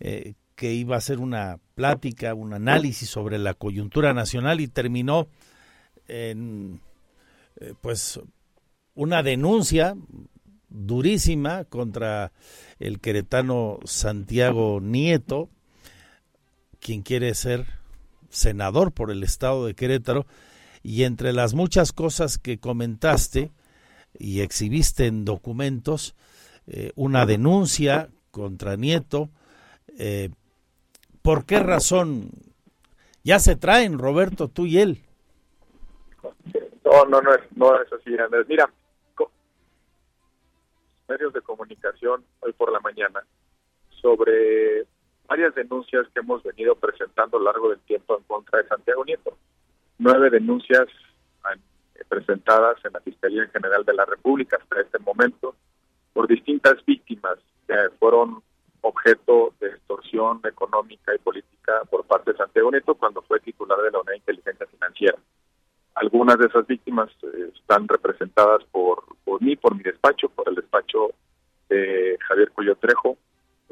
[0.00, 5.28] Eh, que iba a hacer una plática, un análisis sobre la coyuntura nacional y terminó
[6.08, 6.80] en
[7.60, 8.18] eh, pues
[8.96, 9.94] una denuncia
[10.68, 12.32] durísima contra
[12.80, 15.48] el queretano Santiago Nieto,
[16.80, 17.64] quien quiere ser
[18.28, 20.26] senador por el estado de Querétaro,
[20.82, 23.52] y entre las muchas cosas que comentaste
[24.18, 26.16] y exhibiste en documentos,
[26.66, 29.30] eh, una denuncia contra Nieto,
[29.96, 30.30] eh,
[31.28, 32.30] ¿Por qué razón?
[33.22, 35.04] Ya se traen, Roberto, tú y él.
[36.82, 38.46] No, no, no es, no es así, Andrés.
[38.48, 38.72] Mira,
[41.06, 43.20] medios de comunicación hoy por la mañana
[44.00, 44.86] sobre
[45.26, 49.04] varias denuncias que hemos venido presentando a lo largo del tiempo en contra de Santiago
[49.04, 49.36] Nieto.
[49.98, 50.86] Nueve denuncias
[52.08, 55.54] presentadas en la Fiscalía General de la República hasta este momento
[56.14, 58.42] por distintas víctimas que fueron
[58.80, 63.90] objeto de extorsión económica y política por parte de Santiago Neto cuando fue titular de
[63.90, 65.18] la Unidad de Inteligencia Financiera.
[65.94, 70.54] Algunas de esas víctimas eh, están representadas por, por mí, por mi despacho, por el
[70.54, 71.10] despacho
[71.68, 73.16] de Javier Cuyo Trejo.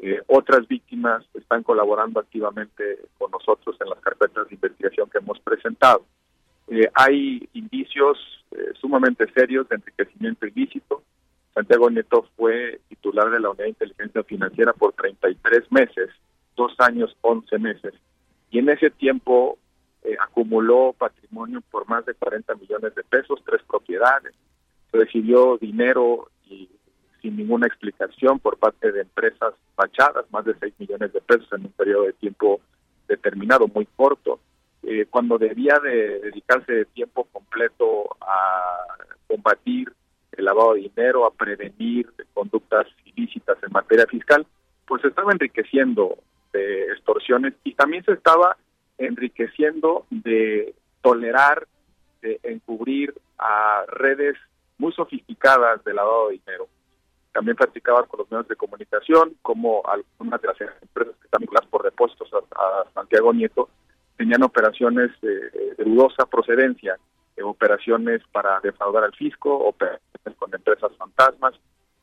[0.03, 5.39] Eh, otras víctimas están colaborando activamente con nosotros en las carpetas de investigación que hemos
[5.41, 6.05] presentado.
[6.69, 8.19] Eh, hay indicios
[8.81, 11.03] sumamente serios de enriquecimiento ilícito,
[11.57, 16.11] Santiago Nieto fue titular de la Unidad de Inteligencia Financiera por 33 meses,
[16.55, 17.95] dos años, 11 meses.
[18.51, 19.57] Y en ese tiempo
[20.05, 24.35] eh, acumuló patrimonio por más de 40 millones de pesos, tres propiedades.
[24.93, 26.69] Recibió dinero y
[27.23, 31.63] sin ninguna explicación por parte de empresas fachadas, más de 6 millones de pesos en
[31.63, 32.61] un periodo de tiempo
[33.09, 34.41] determinado, muy corto.
[34.83, 38.77] Eh, cuando debía de dedicarse de tiempo completo a
[39.27, 39.96] combatir
[40.47, 44.47] lavado de dinero, a prevenir conductas ilícitas en materia fiscal,
[44.87, 46.17] pues se estaba enriqueciendo
[46.53, 48.57] de extorsiones y también se estaba
[48.99, 51.67] enriqueciendo de tolerar,
[52.23, 54.37] de encubrir a redes
[54.79, 56.69] muy sofisticadas de lavado de dinero.
[57.33, 61.69] También platicaba con los medios de comunicación como algunas de las empresas que están vinculadas
[61.69, 63.69] por depósitos a, Santiago Nieto
[64.17, 66.99] tenían operaciones de, dudosa procedencia,
[67.43, 71.55] operaciones para defraudar al fisco, operaciones con empresas fantasmas.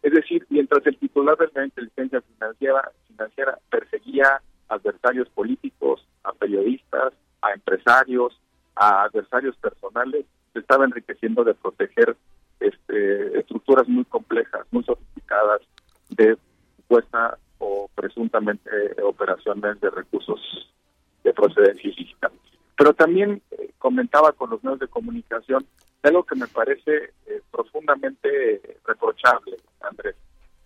[0.02, 7.14] Es decir, mientras el titular de la inteligencia financiera, financiera perseguía adversarios políticos, a periodistas,
[7.42, 8.40] a empresarios,
[8.76, 12.16] a adversarios personales, se estaba enriqueciendo de proteger
[12.60, 15.62] este, estructuras muy complejas, muy sofisticadas
[16.10, 16.38] de
[16.78, 18.70] supuesta o presuntamente
[19.04, 20.40] operaciones de recursos
[21.24, 22.32] de procedencia ilícita.
[22.78, 25.66] Pero también eh, comentaba con los medios de comunicación
[26.04, 30.16] algo que me parece eh, profundamente reprochable, Andrés.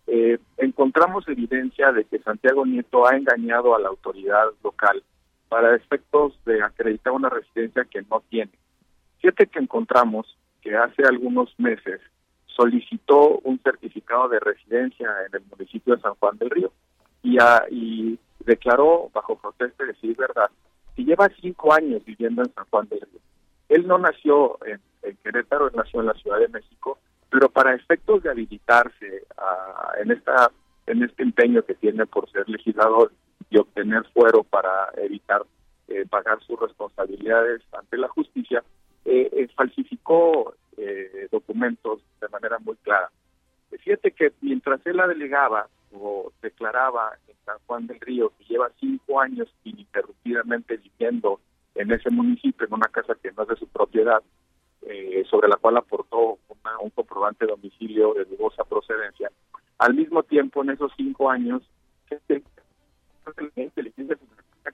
[0.08, 5.04] Eh, encontramos evidencia de que Santiago Nieto ha engañado a la autoridad local
[5.48, 8.52] para efectos de acreditar una residencia que no tiene.
[9.20, 12.02] Fíjate que encontramos que hace algunos meses
[12.48, 16.72] solicitó un certificado de residencia en el municipio de San Juan del Río
[17.22, 17.38] y,
[17.70, 20.50] y declaró bajo protesta de decir verdad
[20.98, 23.22] que lleva cinco años viviendo en San Juan del Río.
[23.70, 24.82] Él no nació en,
[25.24, 26.98] Querétaro, él nació en la Ciudad de México,
[27.30, 29.24] pero para efectos de habilitarse
[30.02, 30.52] en esta
[30.88, 33.12] en este empeño que tiene por ser legislador
[33.50, 35.44] y obtener fuero para evitar
[35.88, 38.64] eh, pagar sus responsabilidades ante la justicia,
[39.06, 40.56] eh, eh, falsificó
[41.32, 43.10] documentos de manera muy clara.
[43.84, 45.08] Fíjate que mientras él la
[45.92, 51.40] delegaba o declaraba en San Juan del Río que lleva cinco años ininterrumpidamente viviendo
[51.76, 54.22] en ese municipio, en una casa que no es de su propiedad,
[55.30, 56.40] sobre la cual aportó
[56.82, 59.32] un comprobante de domicilio de dudosa procedencia,
[59.78, 61.62] al mismo tiempo en esos cinco años,
[63.56, 64.18] inteligencia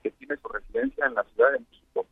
[0.01, 2.05] que tiene su residencia en la Ciudad de México,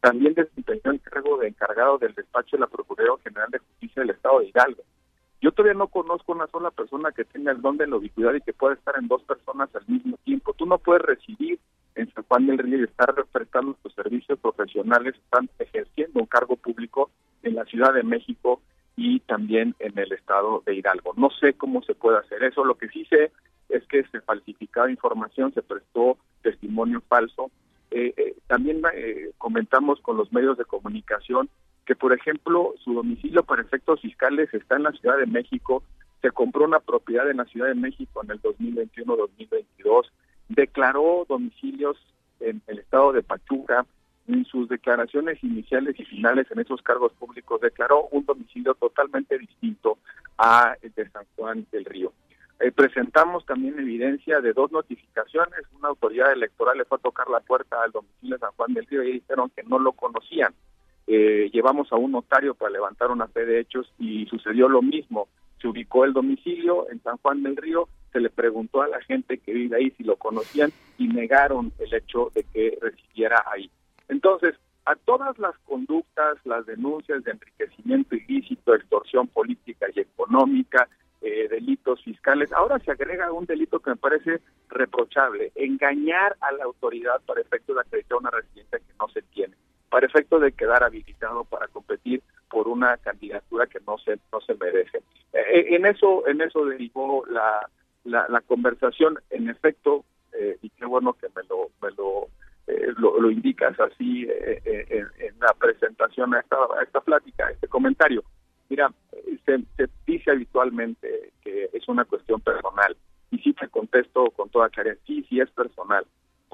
[0.00, 4.10] también desempeñó el cargo de encargado del despacho de la Procuraduría General de Justicia del
[4.10, 4.82] Estado de Hidalgo.
[5.44, 8.40] Yo todavía no conozco una sola persona que tenga el don de la ubicuidad y
[8.40, 10.54] que pueda estar en dos personas al mismo tiempo.
[10.54, 11.60] Tú no puedes residir
[11.96, 16.56] en San Juan del Río y estar prestando tus servicios profesionales, están ejerciendo un cargo
[16.56, 17.10] público
[17.42, 18.62] en la Ciudad de México
[18.96, 21.12] y también en el estado de Hidalgo.
[21.18, 22.64] No sé cómo se puede hacer eso.
[22.64, 23.30] Lo que sí sé
[23.68, 27.50] es que se falsificaba información, se prestó testimonio falso.
[27.90, 31.50] Eh, eh, también eh, comentamos con los medios de comunicación
[31.86, 35.82] que, por ejemplo, su domicilio para efectos fiscales está en la Ciudad de México,
[36.22, 40.10] se compró una propiedad en la Ciudad de México en el 2021-2022,
[40.48, 41.96] declaró domicilios
[42.40, 43.86] en el estado de Pachuca,
[44.26, 49.98] en sus declaraciones iniciales y finales en esos cargos públicos declaró un domicilio totalmente distinto
[50.38, 52.12] a el de San Juan del Río.
[52.60, 55.60] Eh, presentamos también evidencia de dos notificaciones.
[55.78, 58.86] Una autoridad electoral le fue a tocar la puerta al domicilio de San Juan del
[58.86, 60.54] Río y dijeron que no lo conocían.
[61.06, 65.28] Eh, llevamos a un notario para levantar una fe de hechos y sucedió lo mismo.
[65.60, 69.38] Se ubicó el domicilio en San Juan del Río, se le preguntó a la gente
[69.38, 73.70] que vive ahí si lo conocían y negaron el hecho de que residiera ahí.
[74.08, 74.54] Entonces,
[74.86, 80.88] a todas las conductas, las denuncias de enriquecimiento ilícito, extorsión política y económica,
[81.22, 82.52] eh, delitos fiscales.
[82.52, 87.72] Ahora se agrega un delito que me parece reprochable, engañar a la autoridad para efecto
[87.72, 89.22] de acreditar una residencia que no se
[89.94, 92.20] para efecto de quedar habilitado para competir
[92.50, 94.98] por una candidatura que no se no se merece.
[95.32, 97.70] Eh, eh, en eso en eso derivó la,
[98.04, 99.20] la, conversación.
[99.30, 100.04] En efecto,
[100.62, 102.26] y qué bueno que me lo me lo
[102.98, 108.24] lo, indicas así en, la presentación a esta, a esta plática, este comentario.
[108.68, 108.92] Mira,
[109.46, 109.64] se,
[110.08, 112.96] dice habitualmente que es una cuestión personal.
[113.30, 116.04] Y sí te contesto con toda claridad, sí, sí es personal.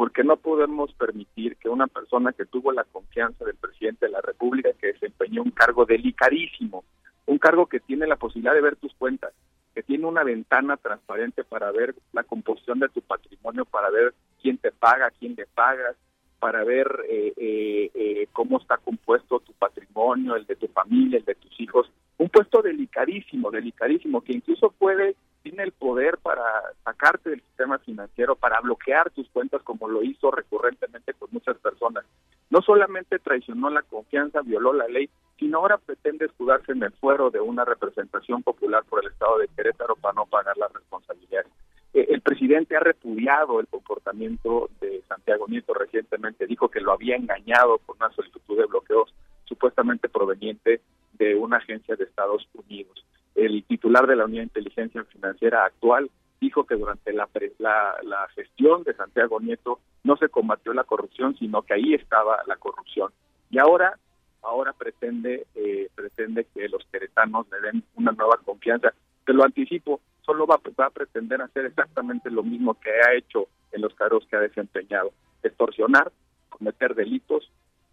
[0.01, 4.23] Porque no podemos permitir que una persona que tuvo la confianza del presidente de la
[4.23, 6.85] República, que desempeñó un cargo delicadísimo,
[7.27, 9.35] un cargo que tiene la posibilidad de ver tus cuentas,
[9.75, 14.57] que tiene una ventana transparente para ver la composición de tu patrimonio, para ver quién
[14.57, 15.97] te paga, quién le pagas,
[16.39, 21.27] para ver eh, eh, eh, cómo está compuesto tu patrimonio, el de tu familia, el
[21.27, 21.93] de tus hijos.
[22.17, 26.43] Un puesto delicadísimo, delicadísimo, que incluso puede, tiene el poder para
[26.91, 32.05] sacarte del sistema financiero, para bloquear tus cuentas como lo hizo recurrentemente con muchas personas.
[32.51, 37.31] No solamente traicionó la confianza, violó la ley, sino ahora pretende escudarse en el fuero
[37.31, 41.51] de una representación popular por el Estado de Querétaro para no pagar las responsabilidades.
[41.95, 47.17] Eh, el presidente ha repudiado el comportamiento de Santiago Nieto recientemente, dijo que lo había
[47.17, 49.15] engañado con una solicitud de bloqueos
[49.45, 50.81] supuestamente proveniente
[51.15, 53.05] de una agencia de Estados Unidos.
[53.35, 56.11] El titular de la Unidad de Inteligencia Financiera actual
[56.41, 57.29] dijo que durante la,
[57.59, 62.57] la, gestión de Santiago Nieto no se combatió la corrupción, sino que ahí estaba la
[62.57, 63.13] corrupción.
[63.51, 63.99] Y ahora,
[64.43, 68.93] ahora pretende, eh, pretende que los queretanos le den una nueva confianza.
[69.27, 73.83] Te lo anticipo, solo va, a pretender hacer exactamente lo mismo que ha hecho en
[73.83, 75.13] los cargos que ha desempeñado,
[75.43, 76.11] extorsionar,
[76.49, 77.51] cometer delitos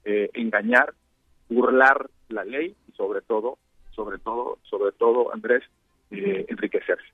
[0.10, 0.94] eh, engañar,
[1.50, 3.58] burlar la ley y sobre todo,
[3.92, 5.64] sobre todo, sobre todo, Andrés,
[6.12, 7.07] eh, enriquecerse.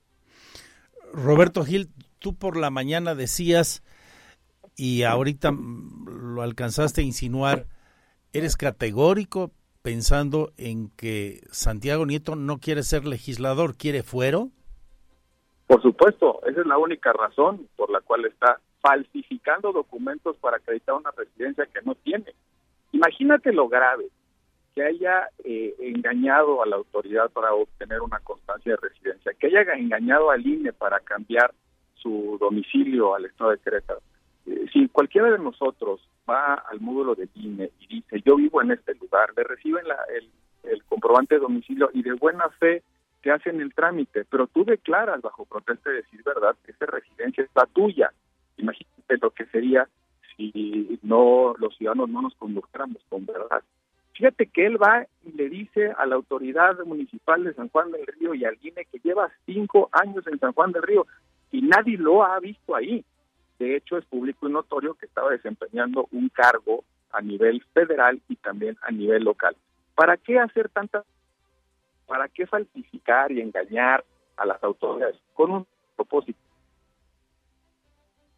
[1.14, 1.90] Roberto Gil,
[2.20, 3.84] tú por la mañana decías
[4.76, 7.68] y ahorita lo alcanzaste a insinuar,
[8.34, 9.52] eres categórico
[9.84, 14.50] pensando en que Santiago Nieto no quiere ser legislador, quiere fuero.
[15.68, 20.96] Por supuesto, esa es la única razón por la cual está falsificando documentos para acreditar
[20.96, 22.34] una residencia que no tiene.
[22.92, 24.08] Imagínate lo grave,
[24.76, 29.62] que haya eh, engañado a la autoridad para obtener una constancia de residencia, que haya
[29.74, 31.54] engañado al INE para cambiar
[31.96, 34.02] su domicilio al estado de Querétaro.
[34.46, 38.72] Eh, si cualquiera de nosotros va al módulo de INE y dice, yo vivo en
[38.72, 40.30] este lugar, le reciben el,
[40.72, 42.84] el comprobante de domicilio y de buena fe
[43.22, 47.44] te hacen el trámite, pero tú declaras bajo protesta de decir verdad que esa residencia
[47.44, 48.12] es la tuya
[48.58, 49.88] Imagínate lo que sería
[50.36, 53.62] si no los ciudadanos no nos condujéramos con verdad.
[54.14, 58.06] Fíjate que él va y le dice a la autoridad municipal de San Juan del
[58.06, 61.08] Río y al INE que lleva cinco años en San Juan del Río
[61.52, 63.04] y nadie lo ha visto ahí.
[63.58, 68.36] De hecho, es público y notorio que estaba desempeñando un cargo a nivel federal y
[68.36, 69.56] también a nivel local.
[69.96, 71.04] ¿Para qué hacer tanta,
[72.08, 74.04] para qué falsificar y engañar
[74.38, 75.16] a las autoridades?
[75.34, 76.40] Con un propósito,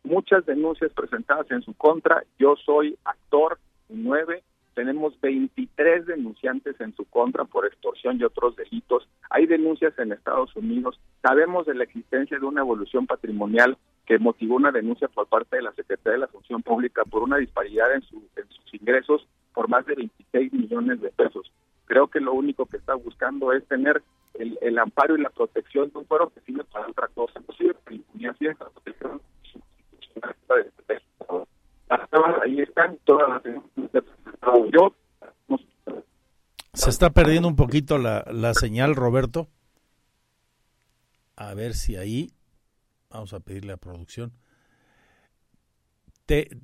[0.04, 2.24] muchas denuncias presentadas en su contra.
[2.38, 3.60] Yo soy actor
[3.90, 4.44] nueve,
[4.76, 9.08] tenemos 23 denunciantes en su contra por extorsión y otros delitos.
[9.30, 11.00] Hay denuncias en Estados Unidos.
[11.22, 15.64] Sabemos de la existencia de una evolución patrimonial que motivó una denuncia por parte de
[15.64, 18.22] la Secretaría de la Función Pública por una disparidad en, sus
[18.74, 21.52] ingresos por más de 26 millones de pesos.
[21.86, 24.04] Creo que lo único que está buscando es tener
[24.34, 27.74] el, amparo y la protección de un fuero que sirve para otra cosa, no sirve
[27.74, 29.22] para esa protección
[32.44, 33.42] ahí están todas
[36.74, 39.50] se está perdiendo un poquito la, la señal, Roberto.
[41.36, 42.32] A ver si ahí
[43.10, 44.34] vamos a pedirle a producción.
[46.26, 46.58] Te,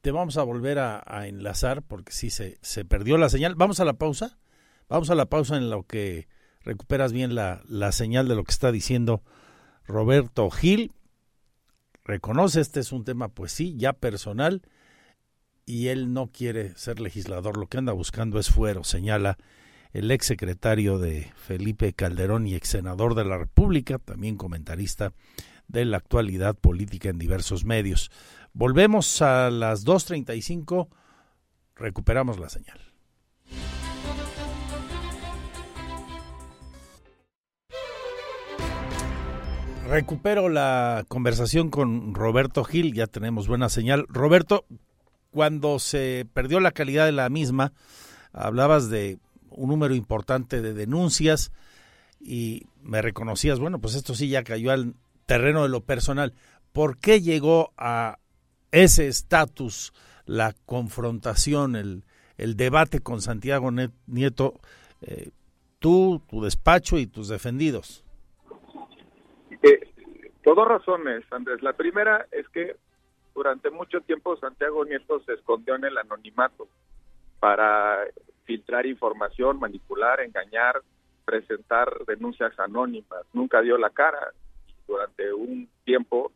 [0.00, 3.54] te vamos a volver a, a enlazar porque sí se, se perdió la señal.
[3.54, 4.38] Vamos a la pausa.
[4.88, 6.28] Vamos a la pausa en lo que
[6.60, 9.22] recuperas bien la, la señal de lo que está diciendo
[9.84, 10.92] Roberto Gil
[12.04, 14.62] reconoce este es un tema, pues sí, ya personal,
[15.66, 19.36] y él no quiere ser legislador, lo que anda buscando es fuero, señala
[19.92, 25.12] el ex secretario de Felipe Calderón y ex senador de la República, también comentarista
[25.66, 28.10] de la actualidad política en diversos medios.
[28.52, 30.88] Volvemos a las 2.35,
[31.74, 32.78] recuperamos la señal.
[39.88, 44.04] Recupero la conversación con Roberto Gil, ya tenemos buena señal.
[44.08, 44.66] Roberto,
[45.36, 47.74] cuando se perdió la calidad de la misma,
[48.32, 49.18] hablabas de
[49.50, 51.52] un número importante de denuncias
[52.18, 54.94] y me reconocías, bueno, pues esto sí ya cayó al
[55.26, 56.32] terreno de lo personal.
[56.72, 58.16] ¿Por qué llegó a
[58.72, 59.92] ese estatus
[60.24, 62.04] la confrontación, el,
[62.38, 63.70] el, debate con Santiago
[64.06, 64.58] Nieto,
[65.02, 65.32] eh,
[65.80, 68.06] tú, tu despacho y tus defendidos?
[70.54, 71.62] dos razones, Andrés.
[71.62, 72.76] La primera es que
[73.36, 76.66] durante mucho tiempo Santiago Nieto se escondió en el anonimato
[77.38, 77.98] para
[78.44, 80.80] filtrar información, manipular, engañar,
[81.26, 83.26] presentar denuncias anónimas.
[83.34, 84.32] Nunca dio la cara.
[84.88, 86.32] Durante un tiempo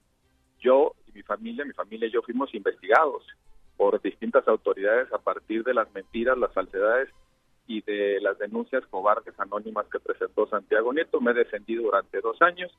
[0.58, 3.24] yo y mi familia, mi familia y yo fuimos investigados
[3.78, 7.08] por distintas autoridades a partir de las mentiras, las falsedades
[7.66, 11.18] y de las denuncias cobardes anónimas que presentó Santiago Nieto.
[11.20, 12.70] Me he defendido durante dos años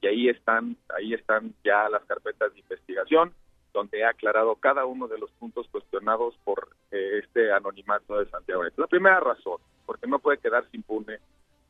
[0.00, 3.32] y ahí están, ahí están ya las carpetas de investigación,
[3.72, 8.62] donde ha aclarado cada uno de los puntos cuestionados por eh, este anonimato de Santiago.
[8.76, 11.18] La primera razón, porque no puede quedarse impune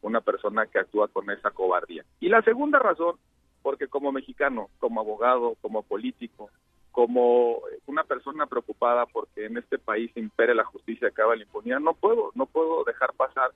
[0.02, 2.04] una persona que actúa con esa cobardía.
[2.20, 3.16] Y la segunda razón,
[3.62, 6.50] porque como mexicano, como abogado, como político,
[6.92, 11.94] como una persona preocupada porque en este país impere la justicia, acaba la impunidad, no
[11.94, 13.52] puedo, no puedo dejar pasar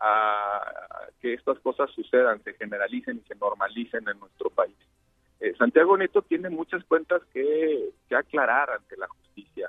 [0.00, 4.76] a que estas cosas sucedan, se generalicen y se normalicen en nuestro país.
[5.40, 9.68] Eh, Santiago Neto tiene muchas cuentas que, aclarar ante la justicia.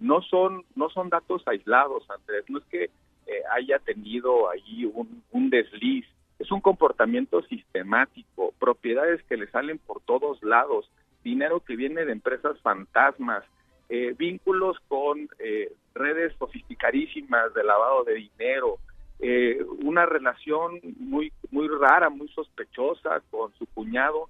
[0.00, 2.44] no son no son datos aislados, Andrés.
[2.48, 6.06] No es que eh, haya tenido ahí un, desliz.
[6.38, 10.90] Es un comportamiento sistemático, propiedades que le salen por todos lados,
[11.22, 13.44] dinero que viene de empresas fantasmas,
[13.88, 15.28] eh, vínculos con
[15.94, 18.78] redes sofisticadísimas de lavado de dinero,
[19.24, 24.28] eh, una relación muy, muy rara, muy sospechosa con su cuñado,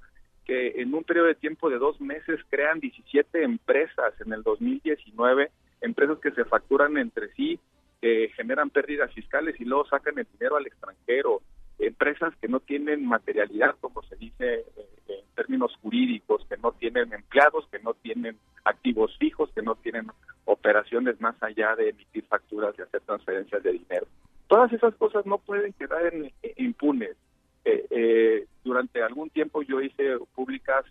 [0.52, 5.50] que en un periodo de tiempo de dos meses crean 17 empresas en el 2019
[5.80, 7.58] empresas que se facturan entre sí,
[8.02, 11.40] que generan pérdidas fiscales y luego sacan el dinero al extranjero,
[11.78, 17.14] empresas que no tienen materialidad, como se dice eh, en términos jurídicos, que no tienen
[17.14, 20.08] empleados, que no tienen activos fijos, que no tienen
[20.44, 24.06] operaciones más allá de emitir facturas y hacer transferencias de dinero.
[24.48, 27.16] Todas esas cosas no pueden quedar en, impunes.
[27.64, 30.84] Eh, eh, durante algún tiempo yo hice públicas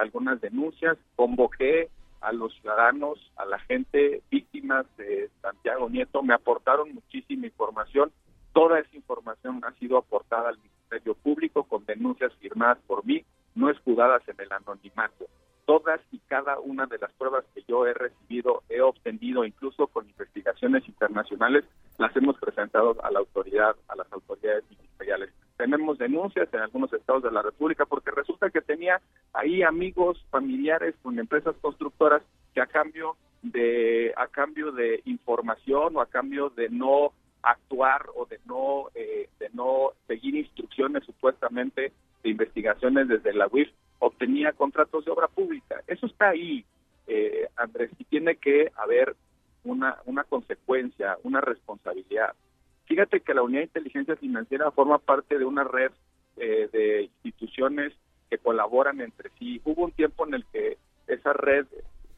[0.00, 1.90] algunas denuncias, convoqué
[2.20, 8.10] a los ciudadanos, a la gente víctimas de Santiago Nieto, me aportaron muchísima información
[8.56, 13.22] Toda esa información ha sido aportada al Ministerio Público con denuncias firmadas por mí,
[13.54, 15.26] no escudadas en el anonimato.
[15.66, 20.08] Todas y cada una de las pruebas que yo he recibido, he obtenido, incluso con
[20.08, 21.66] investigaciones internacionales,
[21.98, 25.28] las hemos presentado a la autoridad, a las autoridades ministeriales.
[25.56, 29.00] Tenemos denuncias en algunos estados de la República porque resulta que tenía
[29.32, 32.22] ahí amigos familiares con empresas constructoras
[32.54, 38.26] que a cambio de a cambio de información o a cambio de no actuar o
[38.26, 41.92] de no eh, de no seguir instrucciones supuestamente
[42.22, 45.82] de investigaciones desde la UIF obtenía contratos de obra pública.
[45.86, 46.64] Eso está ahí,
[47.06, 49.16] eh, Andrés, y tiene que haber
[49.64, 52.34] una, una consecuencia, una responsabilidad.
[52.86, 55.90] Fíjate que la Unidad de Inteligencia Financiera forma parte de una red
[56.36, 57.92] eh, de instituciones
[58.30, 59.60] que colaboran entre sí.
[59.64, 61.66] Hubo un tiempo en el que esa red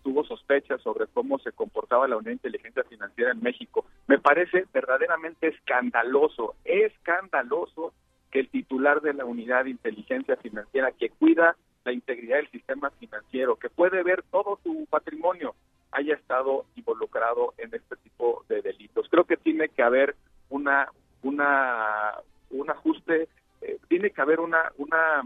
[0.02, 3.84] tuvo sospechas sobre cómo se comportaba la Unidad de Inteligencia Financiera en México.
[4.06, 7.92] Me parece verdaderamente escandaloso, escandaloso
[8.30, 12.90] que el titular de la Unidad de Inteligencia Financiera, que cuida la integridad del sistema
[12.90, 15.54] financiero, que puede ver todo su patrimonio,
[15.92, 19.08] haya estado involucrado en este tipo de delitos.
[19.10, 20.14] Creo que tiene que haber
[20.50, 20.88] una
[21.22, 22.14] una
[22.50, 23.28] un ajuste,
[23.60, 25.22] eh, tiene que haber una una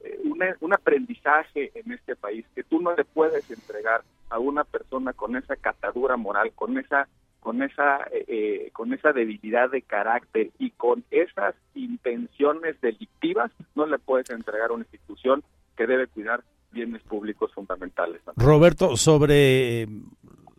[0.00, 0.18] eh,
[0.60, 5.36] un aprendizaje en este país que tú no le puedes entregar a una persona con
[5.36, 7.08] esa catadura moral, con esa
[7.40, 13.86] con esa eh, eh, con esa debilidad de carácter y con esas intenciones delictivas no
[13.86, 15.42] le puedes entregar a una institución
[15.76, 18.20] que debe cuidar bienes públicos fundamentales.
[18.36, 19.88] Roberto, sobre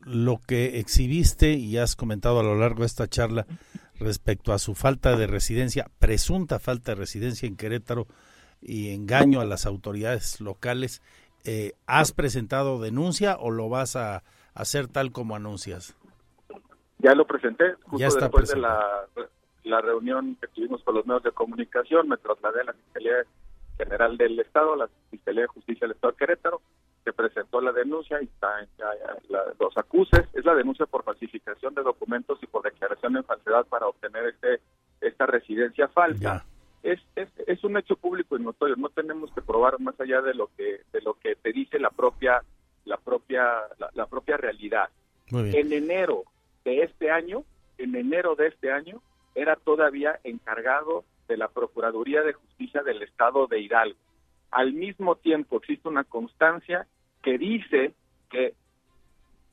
[0.03, 3.45] lo que exhibiste y has comentado a lo largo de esta charla
[4.01, 8.07] respecto a su falta de residencia, presunta falta de residencia en Querétaro,
[8.61, 11.01] y engaño a las autoridades locales.
[11.43, 14.23] Eh, ¿Has presentado denuncia o lo vas a
[14.53, 15.97] hacer tal como anuncias?
[16.99, 19.07] Ya lo presenté, justo después de la,
[19.63, 23.13] la reunión que tuvimos con los medios de comunicación, me trasladé a la Fiscalía
[23.77, 26.61] General del Estado, la Fiscalía de Justicia del Estado de Querétaro,
[27.03, 28.67] que presentó la denuncia y está
[29.59, 30.27] los acuses.
[30.33, 34.61] Es la denuncia por falsificación de documentos y por declaración en falsedad para obtener este
[35.01, 36.45] esta residencia falsa
[36.83, 40.33] es, es, es un hecho público y notorio, no tenemos que probar más allá de
[40.33, 42.41] lo que de lo que te dice la propia
[42.85, 43.43] la propia
[43.93, 44.89] la, propia realidad.
[45.31, 46.23] En enero
[46.65, 47.45] de este año,
[47.77, 49.01] en enero de este año
[49.35, 53.97] era todavía encargado de la Procuraduría de Justicia del Estado de Hidalgo.
[54.51, 56.85] Al mismo tiempo existe una constancia
[57.23, 57.93] que dice
[58.29, 58.53] que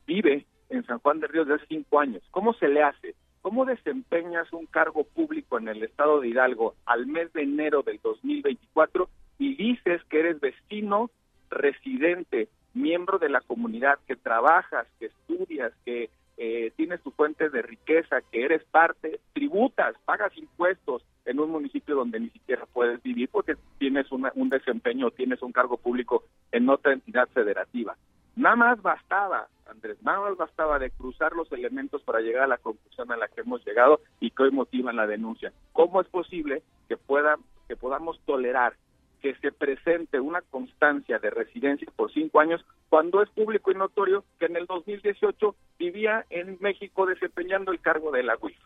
[0.06, 2.22] vive en San Juan de Ríos desde hace cinco años.
[2.30, 3.14] ¿Cómo se le hace?
[3.42, 8.00] ¿Cómo desempeñas un cargo público en el estado de Hidalgo al mes de enero del
[8.02, 11.10] 2024 y dices que eres vecino,
[11.48, 17.62] residente, miembro de la comunidad, que trabajas, que estudias, que eh, tienes tu fuente de
[17.62, 23.28] riqueza, que eres parte, tributas, pagas impuestos en un municipio donde ni siquiera puedes vivir
[23.28, 27.96] porque tienes un desempeño, tienes un cargo público en otra entidad federativa.
[28.36, 32.58] Nada más bastaba, Andrés, nada más bastaba de cruzar los elementos para llegar a la
[32.58, 35.52] conclusión a la que hemos llegado y que hoy motivan la denuncia.
[35.72, 37.36] ¿Cómo es posible que, pueda,
[37.66, 38.74] que podamos tolerar
[39.20, 44.24] que se presente una constancia de residencia por cinco años cuando es público y notorio
[44.38, 48.56] que en el 2018 vivía en México desempeñando el cargo de la UIF?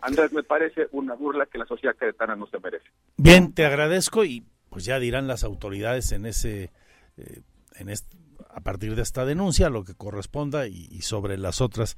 [0.00, 2.86] Andrés, me parece una burla que la sociedad queretana no se merece.
[3.16, 6.70] Bien, te agradezco y pues ya dirán las autoridades en ese,
[7.16, 7.42] eh,
[7.76, 8.16] en este,
[8.52, 11.96] a partir de esta denuncia lo que corresponda y, sobre las otras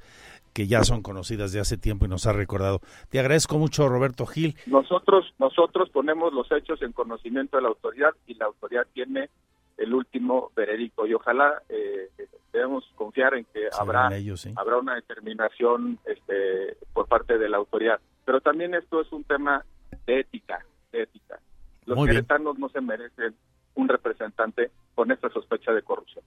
[0.53, 2.81] que ya son conocidas de hace tiempo y nos ha recordado.
[3.09, 4.57] Te agradezco mucho, Roberto Gil.
[4.67, 9.31] Nosotros, nosotros ponemos los hechos en conocimiento de la autoridad y la autoridad tiene
[9.79, 12.11] el último veredicto y ojalá eh,
[12.53, 14.11] debemos confiar en que habrá
[14.57, 18.01] habrá una determinación este, por parte de la autoridad.
[18.25, 19.65] Pero también esto es un tema
[20.07, 21.41] de ética, de ética.
[21.87, 23.35] Los queretanos no se merecen
[23.75, 26.25] un representante con esta sospecha de corrupción.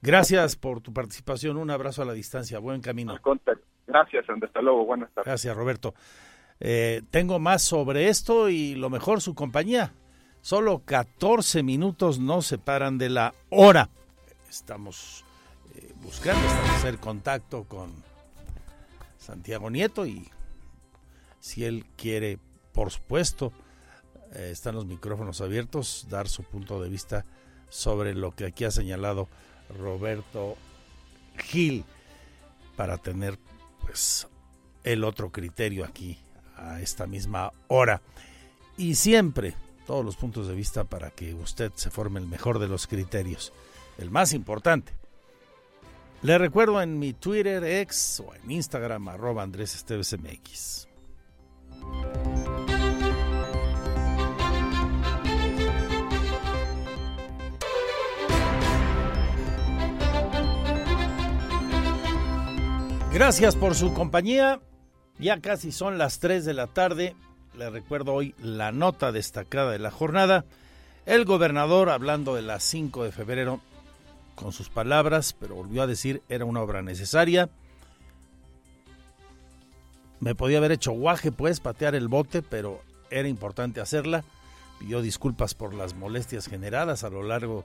[0.00, 1.56] Gracias por tu participación.
[1.56, 2.58] Un abrazo a la distancia.
[2.58, 3.18] Buen camino.
[3.86, 4.84] Gracias, Hasta luego.
[4.84, 5.26] Buenas tardes.
[5.26, 5.94] Gracias, Roberto.
[6.60, 9.92] Eh, tengo más sobre esto y lo mejor, su compañía.
[10.40, 13.88] Solo 14 minutos nos separan de la hora.
[14.48, 15.24] Estamos
[15.74, 17.92] eh, buscando establecer contacto con
[19.16, 20.28] Santiago Nieto y
[21.40, 22.38] si él quiere,
[22.72, 23.52] por supuesto,
[24.34, 27.24] eh, están los micrófonos abiertos, dar su punto de vista
[27.68, 29.28] sobre lo que aquí ha señalado
[29.78, 30.56] Roberto
[31.38, 31.84] Gil
[32.76, 33.38] para tener
[33.80, 34.26] pues
[34.84, 36.18] el otro criterio aquí
[36.56, 38.00] a esta misma hora.
[38.76, 39.54] Y siempre
[39.86, 43.52] todos los puntos de vista para que usted se forme el mejor de los criterios,
[43.96, 44.92] el más importante.
[46.20, 50.88] Le recuerdo en mi Twitter, ex o en Instagram, arroba Andrés Esteves MX.
[63.18, 64.60] Gracias por su compañía.
[65.18, 67.16] Ya casi son las 3 de la tarde.
[67.56, 70.44] Le recuerdo hoy la nota destacada de la jornada.
[71.04, 73.60] El gobernador, hablando de las 5 de febrero,
[74.36, 77.50] con sus palabras, pero volvió a decir era una obra necesaria.
[80.20, 84.22] Me podía haber hecho guaje, pues, patear el bote, pero era importante hacerla.
[84.78, 87.64] Pidió disculpas por las molestias generadas a lo largo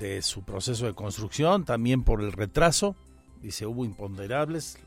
[0.00, 2.96] de su proceso de construcción, también por el retraso.
[3.44, 4.78] Dice, hubo imponderables,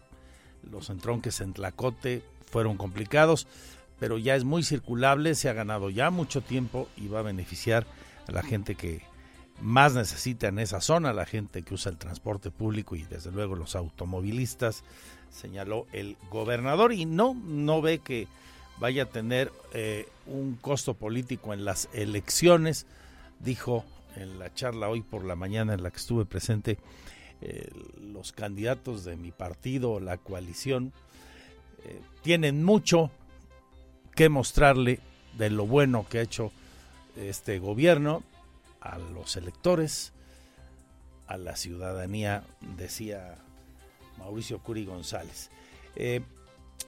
[0.72, 3.45] los entronques en Tlacote fueron complicados,
[3.99, 7.86] pero ya es muy circulable, se ha ganado ya mucho tiempo y va a beneficiar
[8.28, 9.03] a la gente que
[9.62, 13.55] más necesita en esa zona, la gente que usa el transporte público y desde luego
[13.55, 14.84] los automovilistas,
[15.30, 16.93] señaló el gobernador.
[16.93, 18.28] Y no, no ve que
[18.80, 22.88] vaya a tener eh, un costo político en las elecciones,
[23.39, 23.86] dijo
[24.16, 26.80] en la charla hoy por la mañana en la que estuve presente
[28.01, 30.91] los candidatos de mi partido, la coalición,
[31.85, 33.11] eh, tienen mucho
[34.15, 34.99] que mostrarle
[35.38, 36.51] de lo bueno que ha hecho
[37.15, 38.23] este gobierno
[38.81, 40.13] a los electores,
[41.27, 42.43] a la ciudadanía,
[42.77, 43.38] decía
[44.17, 45.49] Mauricio Curi González.
[45.95, 46.21] Eh,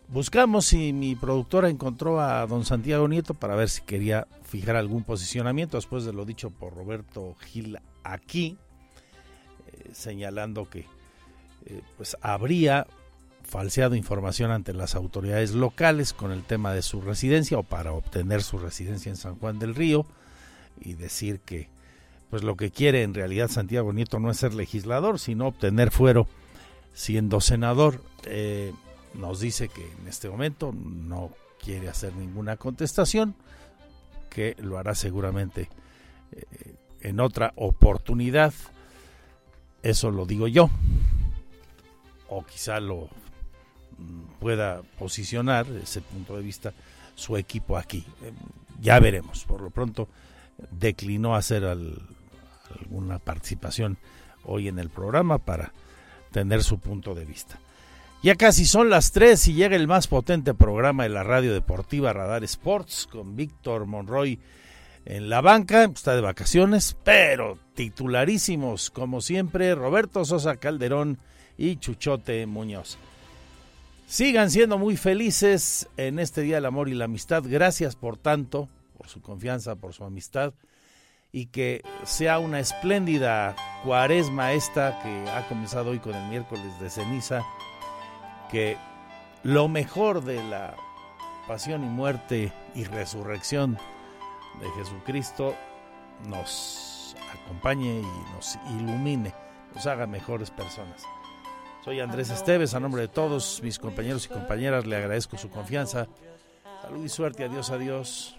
[0.08, 5.04] buscamos si mi productora encontró a don Santiago Nieto para ver si quería fijar algún
[5.04, 8.58] posicionamiento después de lo dicho por Roberto Gil aquí
[9.94, 10.86] señalando que
[11.66, 12.88] eh, pues habría
[13.44, 18.44] falseado información ante las autoridades locales con el tema de su residencia o para obtener
[18.44, 20.06] su residencia en San Juan del Río
[20.80, 21.68] y decir que
[22.30, 26.28] pues lo que quiere en realidad Santiago Nieto no es ser legislador sino obtener fuero
[26.94, 28.02] siendo senador.
[28.26, 28.74] Eh,
[29.14, 33.36] nos dice que en este momento no quiere hacer ninguna contestación
[34.30, 35.70] que lo hará seguramente
[36.32, 38.54] eh, en otra oportunidad
[39.84, 40.70] eso lo digo yo.
[42.30, 43.10] O quizá lo
[43.98, 46.74] mm, pueda posicionar ese punto de vista
[47.16, 48.06] su equipo aquí.
[48.24, 48.32] Eh,
[48.82, 49.46] ya veremos.
[49.46, 50.08] Por lo pronto
[50.72, 53.98] declinó hacer alguna participación
[54.44, 55.74] hoy en el programa para
[56.32, 57.60] tener su punto de vista.
[58.22, 62.12] Ya casi son las 3 y llega el más potente programa de la radio deportiva
[62.12, 64.40] Radar Sports con Víctor Monroy
[65.06, 71.20] en la banca, está de vacaciones, pero titularísimos, como siempre, Roberto Sosa Calderón
[71.58, 72.97] y Chuchote Muñoz.
[74.08, 77.43] Sigan siendo muy felices en este Día del Amor y la Amistad.
[77.45, 80.54] Gracias por tanto, por su confianza, por su amistad.
[81.32, 86.89] Y que sea una espléndida cuaresma esta que ha comenzado hoy con el miércoles de
[86.89, 87.45] ceniza.
[88.52, 88.78] Que
[89.43, 90.76] lo mejor de la
[91.47, 93.78] pasión y muerte y resurrección
[94.60, 95.56] de Jesucristo
[96.28, 99.34] nos acompañe y nos ilumine,
[99.74, 101.04] nos haga mejores personas.
[101.84, 106.08] Soy Andrés Esteves, a nombre de todos mis compañeros y compañeras le agradezco su confianza.
[106.82, 108.36] Salud y suerte, adiós, adiós.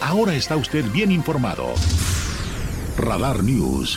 [0.00, 1.72] Ahora está usted bien informado.
[2.98, 3.96] Radar News